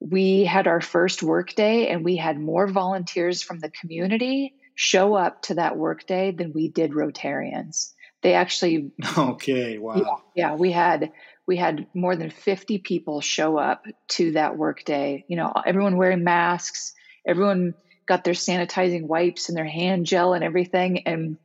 we 0.00 0.44
had 0.44 0.66
our 0.66 0.80
first 0.80 1.22
work 1.22 1.54
day 1.54 1.88
and 1.88 2.04
we 2.04 2.16
had 2.16 2.38
more 2.38 2.68
volunteers 2.68 3.42
from 3.42 3.58
the 3.58 3.70
community 3.70 4.54
show 4.74 5.14
up 5.14 5.42
to 5.42 5.54
that 5.54 5.76
work 5.76 6.06
day 6.06 6.30
than 6.30 6.52
we 6.52 6.68
did 6.68 6.92
Rotarians. 6.92 7.92
They 8.22 8.34
actually 8.34 8.92
Okay, 9.18 9.78
wow. 9.78 10.22
Yeah, 10.34 10.54
we 10.54 10.72
had 10.72 11.12
we 11.46 11.56
had 11.56 11.86
more 11.94 12.14
than 12.14 12.30
50 12.30 12.78
people 12.78 13.20
show 13.20 13.56
up 13.56 13.86
to 14.08 14.32
that 14.32 14.56
work 14.56 14.84
day. 14.84 15.24
You 15.28 15.36
know, 15.36 15.52
everyone 15.66 15.96
wearing 15.96 16.22
masks, 16.22 16.92
everyone 17.28 17.74
got 18.06 18.24
their 18.24 18.34
sanitizing 18.34 19.06
wipes 19.06 19.48
and 19.48 19.56
their 19.56 19.66
hand 19.66 20.06
gel 20.06 20.32
and 20.32 20.42
everything. 20.42 21.06
And 21.06 21.36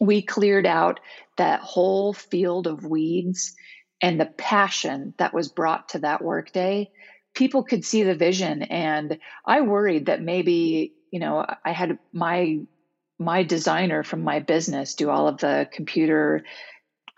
we 0.00 0.22
cleared 0.22 0.66
out 0.66 1.00
that 1.36 1.60
whole 1.60 2.12
field 2.14 2.66
of 2.66 2.84
weeds 2.84 3.54
and 4.00 4.18
the 4.18 4.26
passion 4.26 5.14
that 5.18 5.34
was 5.34 5.48
brought 5.48 5.90
to 5.90 6.00
that 6.00 6.22
workday. 6.22 6.90
people 7.34 7.62
could 7.62 7.84
see 7.84 8.02
the 8.02 8.14
vision. 8.14 8.62
And 8.62 9.18
i 9.46 9.60
worried 9.60 10.06
that 10.06 10.22
maybe 10.22 10.94
you 11.12 11.20
know 11.20 11.46
i 11.64 11.72
had 11.72 11.98
my 12.12 12.60
my 13.18 13.42
designer 13.42 14.02
from 14.02 14.22
my 14.22 14.40
business 14.40 14.94
do 14.94 15.10
all 15.10 15.28
of 15.28 15.38
the 15.38 15.68
computer 15.72 16.44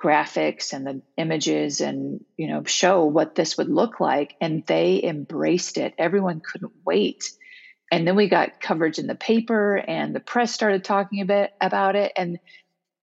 graphics 0.02 0.73
and 0.73 0.87
the 0.87 1.02
images 1.17 1.81
and 1.81 2.25
you 2.37 2.49
know 2.49 2.64
show 2.64 3.05
what 3.05 3.35
this 3.35 3.57
would 3.59 3.69
look 3.69 4.00
like. 4.00 4.35
And 4.40 4.64
they 4.67 5.02
embraced 5.02 5.79
it. 5.79 5.95
Everyone 5.99 6.40
couldn't 6.40 6.73
wait 6.85 7.25
and 7.90 8.06
then 8.06 8.16
we 8.16 8.28
got 8.28 8.61
coverage 8.61 8.99
in 8.99 9.06
the 9.06 9.14
paper 9.14 9.76
and 9.76 10.14
the 10.14 10.20
press 10.20 10.52
started 10.52 10.85
talking 10.85 11.20
a 11.20 11.26
bit 11.26 11.52
about 11.61 11.97
it 11.97 12.12
and 12.16 12.38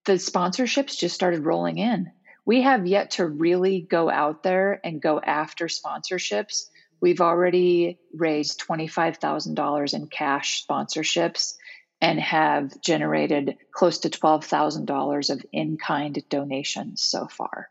the 0.05 0.13
sponsorships 0.13 0.97
just 0.97 1.15
started 1.15 1.45
rolling 1.45 1.77
in 1.77 2.11
we 2.45 2.61
have 2.61 2.87
yet 2.87 3.11
to 3.11 3.25
really 3.25 3.81
go 3.81 4.09
out 4.09 4.43
there 4.43 4.79
and 4.83 5.01
go 5.01 5.19
after 5.19 5.65
sponsorships 5.65 6.69
we've 6.99 7.21
already 7.21 7.99
raised 8.13 8.61
$25000 8.61 9.93
in 9.93 10.07
cash 10.07 10.65
sponsorships 10.65 11.55
and 12.01 12.19
have 12.19 12.79
generated 12.81 13.57
close 13.71 13.99
to 13.99 14.09
$12,000 14.09 15.29
of 15.29 15.45
in 15.51 15.77
kind 15.77 16.23
donations 16.29 17.01
so 17.01 17.27
far. 17.27 17.69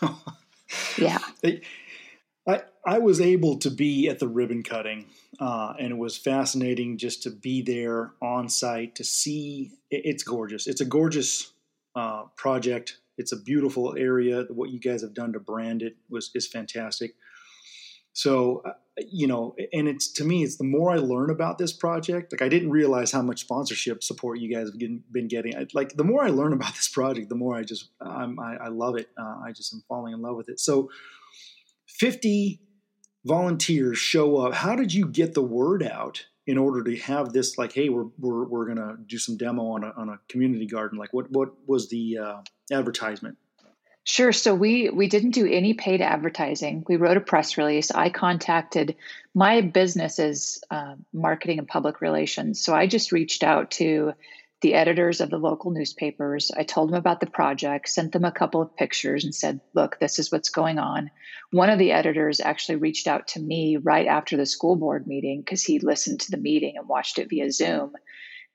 yeah. 0.98 1.18
I, 2.46 2.62
I 2.86 2.98
was 2.98 3.20
able 3.20 3.58
to 3.60 3.70
be 3.70 4.08
at 4.08 4.18
the 4.18 4.28
ribbon 4.28 4.62
cutting, 4.62 5.06
uh, 5.40 5.74
and 5.78 5.90
it 5.90 5.96
was 5.96 6.16
fascinating 6.16 6.98
just 6.98 7.22
to 7.22 7.30
be 7.30 7.62
there 7.62 8.12
on 8.20 8.48
site 8.48 8.94
to 8.96 9.04
see. 9.04 9.72
It's 9.90 10.22
gorgeous. 10.22 10.66
It's 10.66 10.80
a 10.80 10.84
gorgeous 10.84 11.52
uh, 11.96 12.24
project. 12.36 12.98
It's 13.16 13.32
a 13.32 13.40
beautiful 13.40 13.94
area. 13.96 14.44
What 14.50 14.70
you 14.70 14.80
guys 14.80 15.02
have 15.02 15.14
done 15.14 15.32
to 15.32 15.40
brand 15.40 15.82
it 15.82 15.96
was 16.10 16.30
is 16.34 16.46
fantastic. 16.46 17.14
So, 18.12 18.62
uh, 18.64 18.72
you 19.10 19.26
know, 19.26 19.56
and 19.72 19.88
it's 19.88 20.12
to 20.12 20.24
me, 20.24 20.44
it's 20.44 20.56
the 20.56 20.64
more 20.64 20.92
I 20.92 20.98
learn 20.98 21.30
about 21.30 21.58
this 21.58 21.72
project, 21.72 22.32
like 22.32 22.42
I 22.42 22.48
didn't 22.48 22.70
realize 22.70 23.10
how 23.10 23.22
much 23.22 23.40
sponsorship 23.40 24.04
support 24.04 24.38
you 24.38 24.54
guys 24.54 24.68
have 24.68 24.78
been 24.78 25.26
getting. 25.26 25.56
I, 25.56 25.66
like 25.74 25.96
the 25.96 26.04
more 26.04 26.24
I 26.24 26.28
learn 26.28 26.52
about 26.52 26.74
this 26.74 26.88
project, 26.88 27.28
the 27.28 27.34
more 27.34 27.56
I 27.56 27.64
just, 27.64 27.88
I'm, 28.00 28.38
I, 28.38 28.56
I 28.56 28.68
love 28.68 28.96
it. 28.96 29.08
Uh, 29.18 29.40
I 29.44 29.50
just 29.50 29.74
am 29.74 29.82
falling 29.88 30.12
in 30.14 30.22
love 30.22 30.36
with 30.36 30.48
it. 30.48 30.60
So, 30.60 30.90
50 31.94 32.60
volunteers 33.24 33.98
show 33.98 34.38
up. 34.38 34.54
How 34.54 34.76
did 34.76 34.92
you 34.92 35.06
get 35.06 35.34
the 35.34 35.42
word 35.42 35.82
out 35.82 36.26
in 36.46 36.58
order 36.58 36.82
to 36.84 36.96
have 36.98 37.32
this? 37.32 37.56
Like, 37.56 37.72
hey, 37.72 37.88
we're 37.88 38.06
we're, 38.18 38.44
we're 38.44 38.66
gonna 38.66 38.96
do 39.06 39.18
some 39.18 39.36
demo 39.36 39.70
on 39.70 39.84
a 39.84 39.92
on 39.96 40.08
a 40.08 40.18
community 40.28 40.66
garden. 40.66 40.98
Like, 40.98 41.12
what 41.12 41.30
what 41.30 41.50
was 41.66 41.88
the 41.88 42.18
uh, 42.18 42.36
advertisement? 42.72 43.38
Sure. 44.06 44.32
So 44.32 44.54
we 44.54 44.90
we 44.90 45.08
didn't 45.08 45.30
do 45.30 45.46
any 45.46 45.72
paid 45.72 46.02
advertising. 46.02 46.84
We 46.86 46.96
wrote 46.96 47.16
a 47.16 47.22
press 47.22 47.56
release. 47.56 47.90
I 47.90 48.10
contacted 48.10 48.96
my 49.34 49.62
business 49.62 50.18
is 50.18 50.62
uh, 50.70 50.96
marketing 51.12 51.58
and 51.58 51.66
public 51.66 52.02
relations. 52.02 52.62
So 52.62 52.74
I 52.74 52.86
just 52.86 53.12
reached 53.12 53.42
out 53.42 53.70
to 53.72 54.12
the 54.64 54.72
editors 54.72 55.20
of 55.20 55.28
the 55.28 55.36
local 55.36 55.70
newspapers. 55.72 56.50
I 56.56 56.62
told 56.62 56.88
them 56.88 56.96
about 56.96 57.20
the 57.20 57.26
project, 57.26 57.86
sent 57.86 58.12
them 58.12 58.24
a 58.24 58.32
couple 58.32 58.62
of 58.62 58.74
pictures, 58.74 59.22
and 59.22 59.34
said, 59.34 59.60
"Look, 59.74 60.00
this 60.00 60.18
is 60.18 60.32
what's 60.32 60.48
going 60.48 60.78
on." 60.78 61.10
One 61.50 61.68
of 61.68 61.78
the 61.78 61.92
editors 61.92 62.40
actually 62.40 62.76
reached 62.76 63.06
out 63.06 63.28
to 63.28 63.40
me 63.40 63.76
right 63.76 64.06
after 64.06 64.38
the 64.38 64.46
school 64.46 64.76
board 64.76 65.06
meeting 65.06 65.42
because 65.42 65.62
he 65.62 65.80
listened 65.80 66.20
to 66.20 66.30
the 66.30 66.38
meeting 66.38 66.78
and 66.78 66.88
watched 66.88 67.18
it 67.18 67.28
via 67.28 67.52
Zoom 67.52 67.92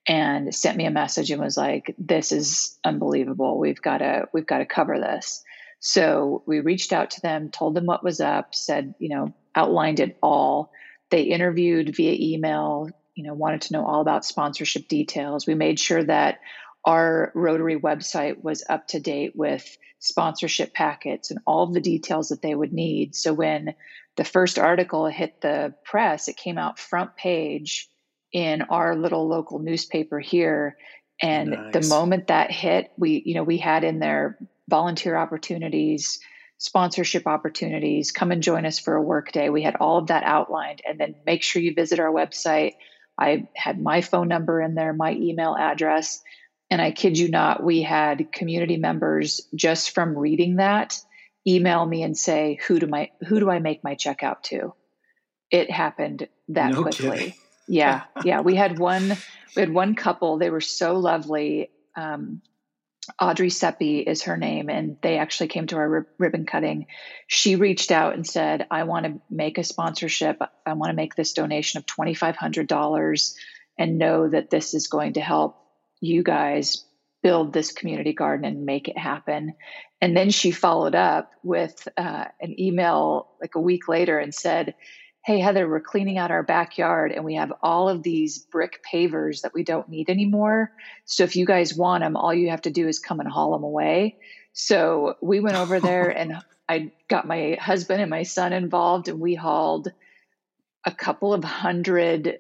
and 0.08 0.54
sent 0.56 0.78
me 0.78 0.86
a 0.86 0.92
message 0.92 1.30
and 1.30 1.40
was 1.40 1.58
like 1.58 1.94
this 2.00 2.32
is 2.32 2.80
unbelievable 2.84 3.60
we've 3.60 3.82
got 3.82 4.00
to 4.00 4.28
we've 4.34 4.48
got 4.48 4.60
to 4.60 4.66
cover 4.66 4.98
this 4.98 5.44
so 5.80 6.42
we 6.48 6.62
reached 6.62 6.94
out 6.94 7.12
to 7.12 7.22
them 7.22 7.52
told 7.52 7.76
them 7.76 7.86
what 7.86 8.04
was 8.04 8.22
up 8.22 8.56
said 8.56 8.96
you 8.98 9.10
know 9.10 9.34
outlined 9.56 10.00
it 10.00 10.18
all 10.24 10.72
they 11.12 11.24
interviewed 11.24 11.94
via 11.96 12.16
email 12.18 12.90
you 13.20 13.26
know 13.26 13.34
wanted 13.34 13.62
to 13.62 13.74
know 13.74 13.86
all 13.86 14.02
about 14.02 14.26
sponsorship 14.26 14.88
details 14.88 15.46
we 15.46 15.54
made 15.54 15.80
sure 15.80 16.04
that 16.04 16.40
our 16.86 17.32
rotary 17.36 17.80
website 17.80 18.42
was 18.42 18.64
up 18.70 18.88
to 18.88 19.00
date 19.00 19.36
with 19.36 19.78
sponsorship 20.00 20.74
packets 20.74 21.30
and 21.30 21.40
all 21.46 21.64
of 21.64 21.74
the 21.74 21.82
details 21.82 22.30
that 22.30 22.42
they 22.42 22.56
would 22.56 22.74
need 22.74 23.14
so 23.16 23.34
when 23.34 23.76
the 24.16 24.24
first 24.24 24.58
article 24.58 25.06
hit 25.08 25.42
the 25.42 25.74
press 25.84 26.28
it 26.28 26.38
came 26.38 26.58
out 26.58 26.80
front 26.80 27.16
page 27.16 27.90
in 28.32 28.62
our 28.64 28.96
little 28.96 29.28
local 29.28 29.60
newspaper 29.60 30.20
here. 30.20 30.78
And 31.22 31.52
nice. 31.52 31.74
the 31.74 31.90
moment 31.90 32.28
that 32.28 32.52
hit, 32.52 32.92
we, 32.98 33.22
you 33.26 33.36
know, 33.36 33.44
we 33.44 33.58
had 33.58 33.84
in 33.84 34.00
there 34.00 34.38
volunteer 34.70 35.16
opportunities, 35.16 36.20
sponsorship 36.58 37.28
opportunities, 37.28 38.12
come 38.12 38.32
and 38.32 38.44
join 38.44 38.66
us 38.66 38.80
for 38.80 38.96
a 38.96 39.02
work 39.02 39.32
day. 39.32 39.50
We 39.50 39.64
had 39.64 39.76
all 39.78 39.98
of 39.98 40.08
that 40.08 40.24
outlined. 40.24 40.82
And 40.88 41.00
then 41.00 41.16
make 41.26 41.44
sure 41.44 41.62
you 41.62 41.74
visit 41.74 42.00
our 42.00 42.12
website. 42.12 42.74
I 43.20 43.48
had 43.56 43.82
my 43.82 44.02
phone 44.02 44.28
number 44.28 44.62
in 44.62 44.76
there, 44.76 44.94
my 44.94 45.14
email 45.14 45.56
address. 45.58 46.22
And 46.72 46.82
I 46.82 46.92
kid 46.92 47.18
you 47.18 47.30
not, 47.30 47.64
we 47.64 47.82
had 47.82 48.32
community 48.32 48.78
members 48.78 49.42
just 49.56 49.92
from 49.92 50.18
reading 50.18 50.58
that 50.58 51.00
email 51.48 51.86
me 51.86 52.04
and 52.04 52.18
say, 52.18 52.60
who 52.68 52.80
do 52.80 52.88
my 52.88 53.10
who 53.28 53.40
do 53.40 53.50
I 53.50 53.60
make 53.60 53.84
my 53.84 53.96
check 53.96 54.24
out 54.24 54.44
to? 54.46 54.74
It 55.52 55.72
happened 55.72 56.28
that 56.50 56.72
no 56.72 56.84
quickly. 56.84 57.18
Kidding. 57.18 57.34
Yeah, 57.68 58.04
yeah. 58.24 58.42
We 58.42 58.56
had 58.56 58.78
one. 58.78 59.16
We 59.56 59.62
had 59.62 59.74
one 59.74 59.96
couple. 59.96 60.38
They 60.38 60.50
were 60.50 60.62
so 60.62 60.98
lovely. 60.98 61.72
Um, 61.96 62.42
Audrey 63.20 63.50
Seppi 63.50 64.00
is 64.00 64.24
her 64.24 64.38
name, 64.38 64.70
and 64.70 64.98
they 65.02 65.18
actually 65.18 65.48
came 65.48 65.68
to 65.68 65.78
our 65.78 66.08
ribbon 66.18 66.46
cutting. 66.46 66.88
She 67.28 67.56
reached 67.56 67.92
out 67.92 68.14
and 68.16 68.26
said, 68.26 68.68
"I 68.70 68.84
want 68.84 69.06
to 69.06 69.22
make 69.30 69.58
a 69.58 69.64
sponsorship. 69.64 70.42
I 70.66 70.74
want 70.74 70.90
to 70.90 70.96
make 70.96 71.16
this 71.16 71.34
donation 71.34 71.78
of 71.78 71.86
twenty 71.86 72.14
five 72.14 72.36
hundred 72.36 72.68
dollars, 72.68 73.36
and 73.78 73.98
know 73.98 74.28
that 74.28 74.50
this 74.50 74.74
is 74.74 74.88
going 74.88 75.14
to 75.14 75.22
help 75.22 75.58
you 76.02 76.24
guys 76.24 76.86
build 77.22 77.52
this 77.52 77.72
community 77.72 78.14
garden 78.14 78.46
and 78.46 78.66
make 78.66 78.88
it 78.88 78.98
happen." 78.98 79.54
And 80.02 80.16
then 80.16 80.30
she 80.30 80.52
followed 80.52 80.96
up 80.96 81.32
with 81.44 81.88
uh, 81.98 82.26
an 82.40 82.60
email 82.60 83.30
like 83.42 83.56
a 83.56 83.62
week 83.62 83.88
later 83.88 84.18
and 84.18 84.34
said, 84.34 84.76
hey, 85.26 85.40
Heather, 85.40 85.68
we're 85.68 85.82
cleaning 85.82 86.18
out 86.18 86.32
our 86.32 86.44
backyard 86.44 87.12
and 87.12 87.26
we 87.26 87.36
have 87.36 87.52
all 87.62 87.90
of 87.90 88.04
these 88.04 88.40
brick 88.40 88.82
pavers 88.92 89.42
that 89.42 89.54
we 89.54 89.64
don't 89.64 89.90
need 89.90 90.10
anymore. 90.10 90.72
So 91.06 91.24
if 91.24 91.36
you 91.36 91.46
guys 91.46 91.76
want 91.76 92.04
them, 92.04 92.16
all 92.16 92.34
you 92.34 92.50
have 92.50 92.62
to 92.64 92.72
do 92.72 92.88
is 92.88 93.00
come 93.00 93.20
and 93.20 93.30
haul 93.30 93.52
them 93.52 93.64
away. 93.64 94.18
So 94.54 95.16
we 95.22 95.40
went 95.40 95.58
over 95.58 95.80
there 95.80 96.10
and 96.18 96.38
I 96.68 96.92
got 97.08 97.28
my 97.28 97.58
husband 97.60 98.02
and 98.02 98.10
my 98.10 98.24
son 98.24 98.54
involved 98.54 99.08
and 99.08 99.20
we 99.20 99.36
hauled 99.36 99.90
a 100.86 100.92
couple 100.92 101.34
of 101.34 101.44
hundred 101.44 102.40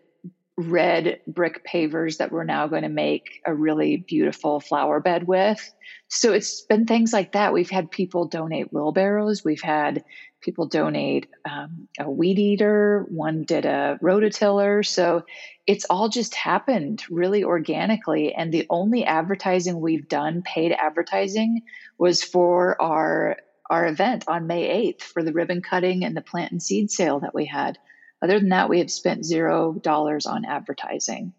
red 0.57 1.21
brick 1.25 1.65
pavers 1.65 2.17
that 2.17 2.31
we're 2.31 2.43
now 2.43 2.67
going 2.67 2.83
to 2.83 2.89
make 2.89 3.41
a 3.45 3.53
really 3.53 3.97
beautiful 3.97 4.59
flower 4.59 4.99
bed 4.99 5.25
with. 5.25 5.73
So 6.09 6.33
it's 6.33 6.61
been 6.61 6.85
things 6.85 7.13
like 7.13 7.31
that. 7.31 7.53
We've 7.53 7.69
had 7.69 7.91
people 7.91 8.27
donate 8.27 8.73
wheelbarrows. 8.73 9.43
We've 9.43 9.61
had 9.61 10.03
people 10.41 10.67
donate 10.67 11.27
um, 11.49 11.87
a 11.99 12.09
weed 12.09 12.39
eater. 12.39 13.05
One 13.09 13.43
did 13.43 13.65
a 13.65 13.99
rototiller. 14.01 14.85
So 14.85 15.23
it's 15.67 15.85
all 15.89 16.09
just 16.09 16.35
happened 16.35 17.03
really 17.09 17.43
organically. 17.43 18.33
And 18.33 18.51
the 18.51 18.65
only 18.69 19.05
advertising 19.05 19.79
we've 19.81 20.07
done, 20.07 20.41
paid 20.41 20.71
advertising, 20.71 21.63
was 21.97 22.23
for 22.23 22.81
our 22.81 23.37
our 23.69 23.85
event 23.85 24.23
on 24.27 24.47
May 24.47 24.93
8th 24.93 25.03
for 25.03 25.21
the 25.21 25.31
ribbon 25.31 25.61
cutting 25.61 26.03
and 26.03 26.17
the 26.17 26.21
plant 26.21 26.51
and 26.51 26.63
seed 26.63 26.89
sale 26.89 27.19
that 27.19 27.35
we 27.35 27.45
had. 27.45 27.77
Other 28.19 28.39
than 28.39 28.49
that, 28.49 28.67
we 28.67 28.79
have 28.79 28.89
spent 28.89 29.25
zero 29.25 29.73
dollars 29.73 30.25
on 30.25 30.43
advertising. 30.43 31.33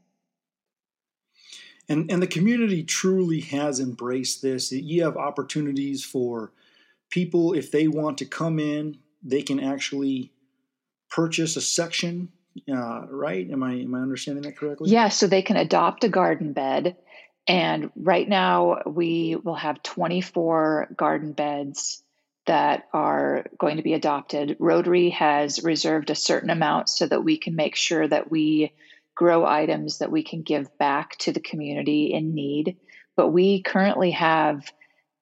And, 1.88 2.08
and 2.08 2.22
the 2.22 2.28
community 2.28 2.84
truly 2.84 3.40
has 3.40 3.80
embraced 3.80 4.42
this. 4.42 4.70
You 4.70 5.02
have 5.02 5.16
opportunities 5.16 6.04
for 6.04 6.52
people 7.10 7.52
if 7.52 7.70
they 7.70 7.88
want 7.88 8.18
to 8.18 8.24
come 8.24 8.58
in 8.58 8.98
they 9.22 9.42
can 9.42 9.60
actually 9.60 10.32
purchase 11.10 11.56
a 11.56 11.60
section, 11.60 12.28
uh, 12.72 13.06
right? 13.08 13.48
Am 13.50 13.62
I 13.62 13.74
am 13.74 13.94
I 13.94 14.00
understanding 14.00 14.42
that 14.44 14.56
correctly? 14.56 14.90
Yeah, 14.90 15.08
so 15.08 15.26
they 15.26 15.42
can 15.42 15.56
adopt 15.56 16.04
a 16.04 16.08
garden 16.08 16.52
bed, 16.52 16.96
and 17.46 17.90
right 17.96 18.28
now 18.28 18.82
we 18.86 19.36
will 19.36 19.54
have 19.54 19.82
24 19.82 20.88
garden 20.96 21.32
beds 21.32 22.02
that 22.46 22.88
are 22.92 23.44
going 23.58 23.76
to 23.76 23.82
be 23.82 23.94
adopted. 23.94 24.56
Rotary 24.58 25.10
has 25.10 25.62
reserved 25.62 26.10
a 26.10 26.14
certain 26.14 26.50
amount 26.50 26.88
so 26.88 27.06
that 27.06 27.22
we 27.22 27.38
can 27.38 27.54
make 27.54 27.76
sure 27.76 28.06
that 28.08 28.30
we 28.30 28.72
grow 29.14 29.44
items 29.44 29.98
that 29.98 30.10
we 30.10 30.22
can 30.22 30.42
give 30.42 30.76
back 30.78 31.16
to 31.18 31.32
the 31.32 31.40
community 31.40 32.12
in 32.12 32.34
need. 32.34 32.78
But 33.16 33.28
we 33.28 33.62
currently 33.62 34.12
have 34.12 34.72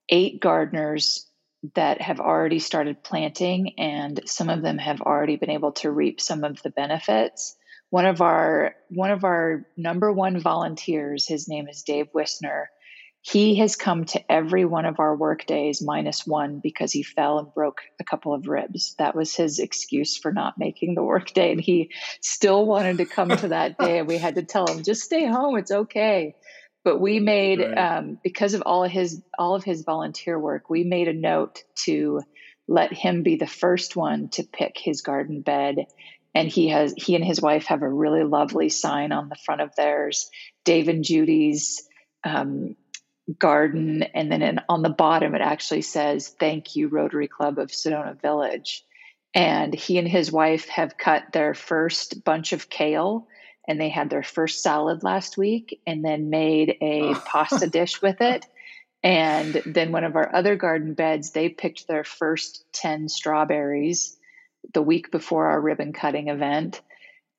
eight 0.08 0.40
gardeners 0.40 1.27
that 1.74 2.00
have 2.00 2.20
already 2.20 2.58
started 2.58 3.02
planting, 3.02 3.78
and 3.78 4.20
some 4.26 4.48
of 4.48 4.62
them 4.62 4.78
have 4.78 5.00
already 5.00 5.36
been 5.36 5.50
able 5.50 5.72
to 5.72 5.90
reap 5.90 6.20
some 6.20 6.44
of 6.44 6.62
the 6.62 6.70
benefits. 6.70 7.56
One 7.90 8.06
of 8.06 8.20
our 8.20 8.74
one 8.90 9.10
of 9.10 9.24
our 9.24 9.66
number 9.76 10.12
one 10.12 10.38
volunteers, 10.40 11.26
his 11.26 11.48
name 11.48 11.68
is 11.68 11.82
Dave 11.82 12.08
Wisner. 12.12 12.70
He 13.20 13.56
has 13.56 13.76
come 13.76 14.04
to 14.06 14.32
every 14.32 14.64
one 14.64 14.86
of 14.86 15.00
our 15.00 15.14
work 15.14 15.44
days 15.44 15.82
minus 15.82 16.26
one 16.26 16.60
because 16.62 16.92
he 16.92 17.02
fell 17.02 17.38
and 17.40 17.52
broke 17.52 17.80
a 18.00 18.04
couple 18.04 18.32
of 18.32 18.46
ribs. 18.46 18.94
That 18.98 19.16
was 19.16 19.34
his 19.34 19.58
excuse 19.58 20.16
for 20.16 20.32
not 20.32 20.54
making 20.56 20.94
the 20.94 21.02
work 21.02 21.32
day. 21.34 21.52
And 21.52 21.60
he 21.60 21.90
still 22.22 22.64
wanted 22.64 22.98
to 22.98 23.06
come 23.06 23.30
to 23.30 23.48
that 23.48 23.76
day. 23.76 23.98
And 23.98 24.08
we 24.08 24.18
had 24.18 24.36
to 24.36 24.44
tell 24.44 24.66
him, 24.66 24.84
just 24.84 25.02
stay 25.02 25.26
home. 25.26 25.58
It's 25.58 25.72
okay 25.72 26.36
but 26.88 27.00
we 27.02 27.20
made 27.20 27.60
right. 27.60 27.76
um, 27.76 28.18
because 28.24 28.54
of 28.54 28.62
all 28.64 28.82
of 28.82 28.90
his 28.90 29.22
all 29.38 29.54
of 29.54 29.62
his 29.62 29.82
volunteer 29.82 30.38
work 30.38 30.70
we 30.70 30.84
made 30.84 31.06
a 31.06 31.12
note 31.12 31.62
to 31.74 32.22
let 32.66 32.92
him 32.92 33.22
be 33.22 33.36
the 33.36 33.46
first 33.46 33.94
one 33.94 34.28
to 34.28 34.42
pick 34.42 34.78
his 34.78 35.02
garden 35.02 35.42
bed. 35.42 35.86
And 36.34 36.48
he 36.48 36.68
has 36.68 36.94
he 36.96 37.14
and 37.14 37.24
his 37.24 37.42
wife 37.42 37.66
have 37.66 37.82
a 37.82 37.88
really 37.88 38.22
lovely 38.22 38.70
sign 38.70 39.12
on 39.12 39.28
the 39.28 39.36
front 39.44 39.60
of 39.60 39.74
theirs 39.76 40.30
dave 40.64 40.88
and 40.88 41.04
judy's 41.04 41.88
um, 42.24 42.74
garden. 43.38 44.02
And 44.02 44.32
then 44.32 44.40
in, 44.40 44.60
on 44.66 44.80
the 44.82 44.88
bottom 44.90 45.34
it 45.34 45.42
actually 45.42 45.82
says 45.82 46.28
thank 46.28 46.74
you 46.74 46.88
rotary 46.88 47.28
club 47.28 47.58
of 47.58 47.68
sedona 47.68 48.20
village. 48.20 48.82
And 49.34 49.74
he 49.74 49.98
and 49.98 50.08
his 50.08 50.32
wife 50.32 50.68
have 50.68 50.96
cut 50.96 51.32
their 51.32 51.52
first 51.52 52.24
bunch 52.24 52.54
of 52.54 52.70
kale 52.70 53.26
and 53.68 53.78
they 53.78 53.90
had 53.90 54.08
their 54.08 54.22
first 54.22 54.62
salad 54.62 55.04
last 55.04 55.36
week 55.36 55.80
and 55.86 56.02
then 56.02 56.30
made 56.30 56.78
a 56.80 57.14
pasta 57.26 57.66
dish 57.70 58.00
with 58.00 58.22
it. 58.22 58.46
And 59.04 59.62
then 59.66 59.92
one 59.92 60.04
of 60.04 60.16
our 60.16 60.34
other 60.34 60.56
garden 60.56 60.94
beds, 60.94 61.30
they 61.30 61.50
picked 61.50 61.86
their 61.86 62.02
first 62.02 62.64
10 62.72 63.08
strawberries 63.10 64.16
the 64.72 64.82
week 64.82 65.12
before 65.12 65.46
our 65.46 65.60
ribbon 65.60 65.92
cutting 65.92 66.28
event. 66.28 66.80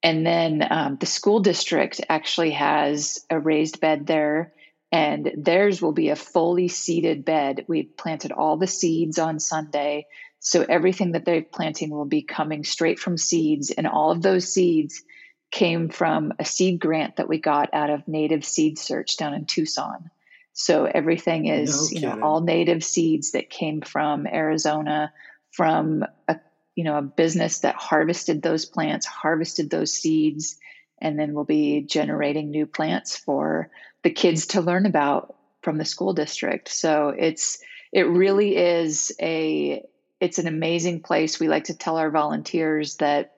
And 0.02 0.24
then 0.24 0.66
um, 0.70 0.96
the 0.98 1.06
school 1.06 1.40
district 1.40 2.00
actually 2.08 2.52
has 2.52 3.26
a 3.28 3.38
raised 3.38 3.80
bed 3.80 4.06
there, 4.06 4.54
and 4.90 5.30
theirs 5.36 5.82
will 5.82 5.92
be 5.92 6.08
a 6.08 6.16
fully 6.16 6.68
seeded 6.68 7.24
bed. 7.24 7.66
We 7.68 7.82
planted 7.82 8.32
all 8.32 8.56
the 8.56 8.66
seeds 8.66 9.18
on 9.18 9.40
Sunday. 9.40 10.06
So 10.38 10.64
everything 10.66 11.12
that 11.12 11.26
they're 11.26 11.42
planting 11.42 11.90
will 11.90 12.06
be 12.06 12.22
coming 12.22 12.64
straight 12.64 12.98
from 12.98 13.18
seeds, 13.18 13.70
and 13.70 13.86
all 13.86 14.10
of 14.10 14.22
those 14.22 14.50
seeds 14.50 15.02
came 15.50 15.88
from 15.88 16.32
a 16.38 16.44
seed 16.44 16.80
grant 16.80 17.16
that 17.16 17.28
we 17.28 17.38
got 17.38 17.70
out 17.72 17.90
of 17.90 18.06
Native 18.06 18.44
Seed 18.44 18.78
Search 18.78 19.16
down 19.16 19.34
in 19.34 19.44
Tucson. 19.46 20.10
So 20.52 20.84
everything 20.84 21.46
is, 21.46 21.92
no 21.92 22.00
you 22.00 22.06
know, 22.06 22.22
all 22.22 22.40
native 22.40 22.84
seeds 22.84 23.32
that 23.32 23.50
came 23.50 23.80
from 23.80 24.26
Arizona, 24.26 25.12
from 25.52 26.04
a 26.28 26.38
you 26.74 26.84
know 26.84 26.96
a 26.96 27.02
business 27.02 27.60
that 27.60 27.76
harvested 27.76 28.42
those 28.42 28.64
plants, 28.64 29.06
harvested 29.06 29.70
those 29.70 29.92
seeds, 29.92 30.58
and 31.00 31.18
then 31.18 31.34
we'll 31.34 31.44
be 31.44 31.82
generating 31.82 32.50
new 32.50 32.66
plants 32.66 33.16
for 33.16 33.70
the 34.02 34.10
kids 34.10 34.48
to 34.48 34.60
learn 34.60 34.86
about 34.86 35.36
from 35.62 35.78
the 35.78 35.84
school 35.84 36.12
district. 36.12 36.68
So 36.68 37.14
it's 37.16 37.58
it 37.92 38.08
really 38.08 38.56
is 38.56 39.12
a 39.20 39.84
it's 40.20 40.38
an 40.38 40.46
amazing 40.46 41.00
place. 41.00 41.40
We 41.40 41.48
like 41.48 41.64
to 41.64 41.76
tell 41.76 41.96
our 41.96 42.10
volunteers 42.10 42.96
that 42.96 43.36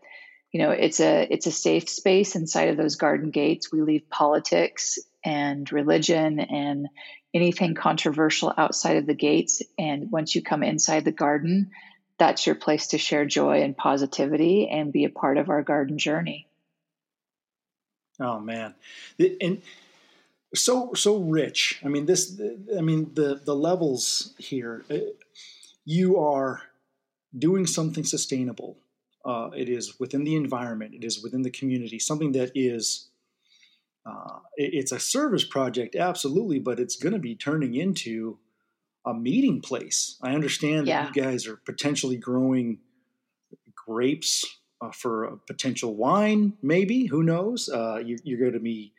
you 0.52 0.60
know 0.60 0.70
it's 0.70 1.00
a 1.00 1.26
it's 1.30 1.46
a 1.46 1.52
safe 1.52 1.88
space 1.88 2.36
inside 2.36 2.68
of 2.68 2.76
those 2.76 2.96
garden 2.96 3.30
gates. 3.30 3.72
We 3.72 3.82
leave 3.82 4.08
politics 4.08 4.98
and 5.24 5.70
religion 5.72 6.40
and 6.40 6.88
anything 7.34 7.74
controversial 7.74 8.52
outside 8.56 8.98
of 8.98 9.06
the 9.06 9.14
gates. 9.14 9.62
And 9.78 10.10
once 10.10 10.34
you 10.34 10.42
come 10.42 10.62
inside 10.62 11.04
the 11.04 11.12
garden 11.12 11.70
that's 12.22 12.46
your 12.46 12.54
place 12.54 12.86
to 12.88 12.98
share 12.98 13.26
joy 13.26 13.62
and 13.62 13.76
positivity 13.76 14.68
and 14.68 14.92
be 14.92 15.04
a 15.04 15.10
part 15.10 15.38
of 15.38 15.48
our 15.48 15.62
garden 15.62 15.98
journey. 15.98 16.46
Oh 18.20 18.38
man. 18.38 18.74
And 19.18 19.60
so 20.54 20.94
so 20.94 21.16
rich. 21.18 21.80
I 21.84 21.88
mean 21.88 22.06
this 22.06 22.40
i 22.78 22.80
mean 22.80 23.10
the 23.14 23.40
the 23.44 23.56
levels 23.56 24.34
here 24.38 24.84
uh, 24.88 24.98
you 25.84 26.20
are 26.20 26.62
doing 27.36 27.66
something 27.66 28.04
sustainable 28.04 28.76
uh, 29.24 29.50
it 29.56 29.68
is 29.68 29.98
within 30.00 30.24
the 30.24 30.36
environment, 30.36 30.94
it 30.94 31.04
is 31.04 31.22
within 31.22 31.42
the 31.42 31.50
community, 31.50 31.98
something 31.98 32.32
that 32.32 32.52
is. 32.54 33.08
Uh, 34.04 34.40
it, 34.56 34.74
it's 34.74 34.90
a 34.90 34.98
service 34.98 35.44
project, 35.44 35.94
absolutely, 35.94 36.58
but 36.58 36.80
it's 36.80 36.96
going 36.96 37.12
to 37.12 37.20
be 37.20 37.36
turning 37.36 37.76
into 37.76 38.36
a 39.06 39.14
meeting 39.14 39.60
place. 39.60 40.16
I 40.20 40.34
understand 40.34 40.88
yeah. 40.88 41.04
that 41.04 41.14
you 41.14 41.22
guys 41.22 41.46
are 41.46 41.56
potentially 41.56 42.16
growing 42.16 42.78
grapes 43.86 44.44
uh, 44.80 44.90
for 44.90 45.24
a 45.24 45.36
potential 45.36 45.94
wine, 45.94 46.54
maybe. 46.62 47.06
Who 47.06 47.22
knows? 47.22 47.68
Uh, 47.68 47.98
you, 48.04 48.18
you're 48.24 48.38
going 48.38 48.52
to 48.52 48.60
be 48.60 48.92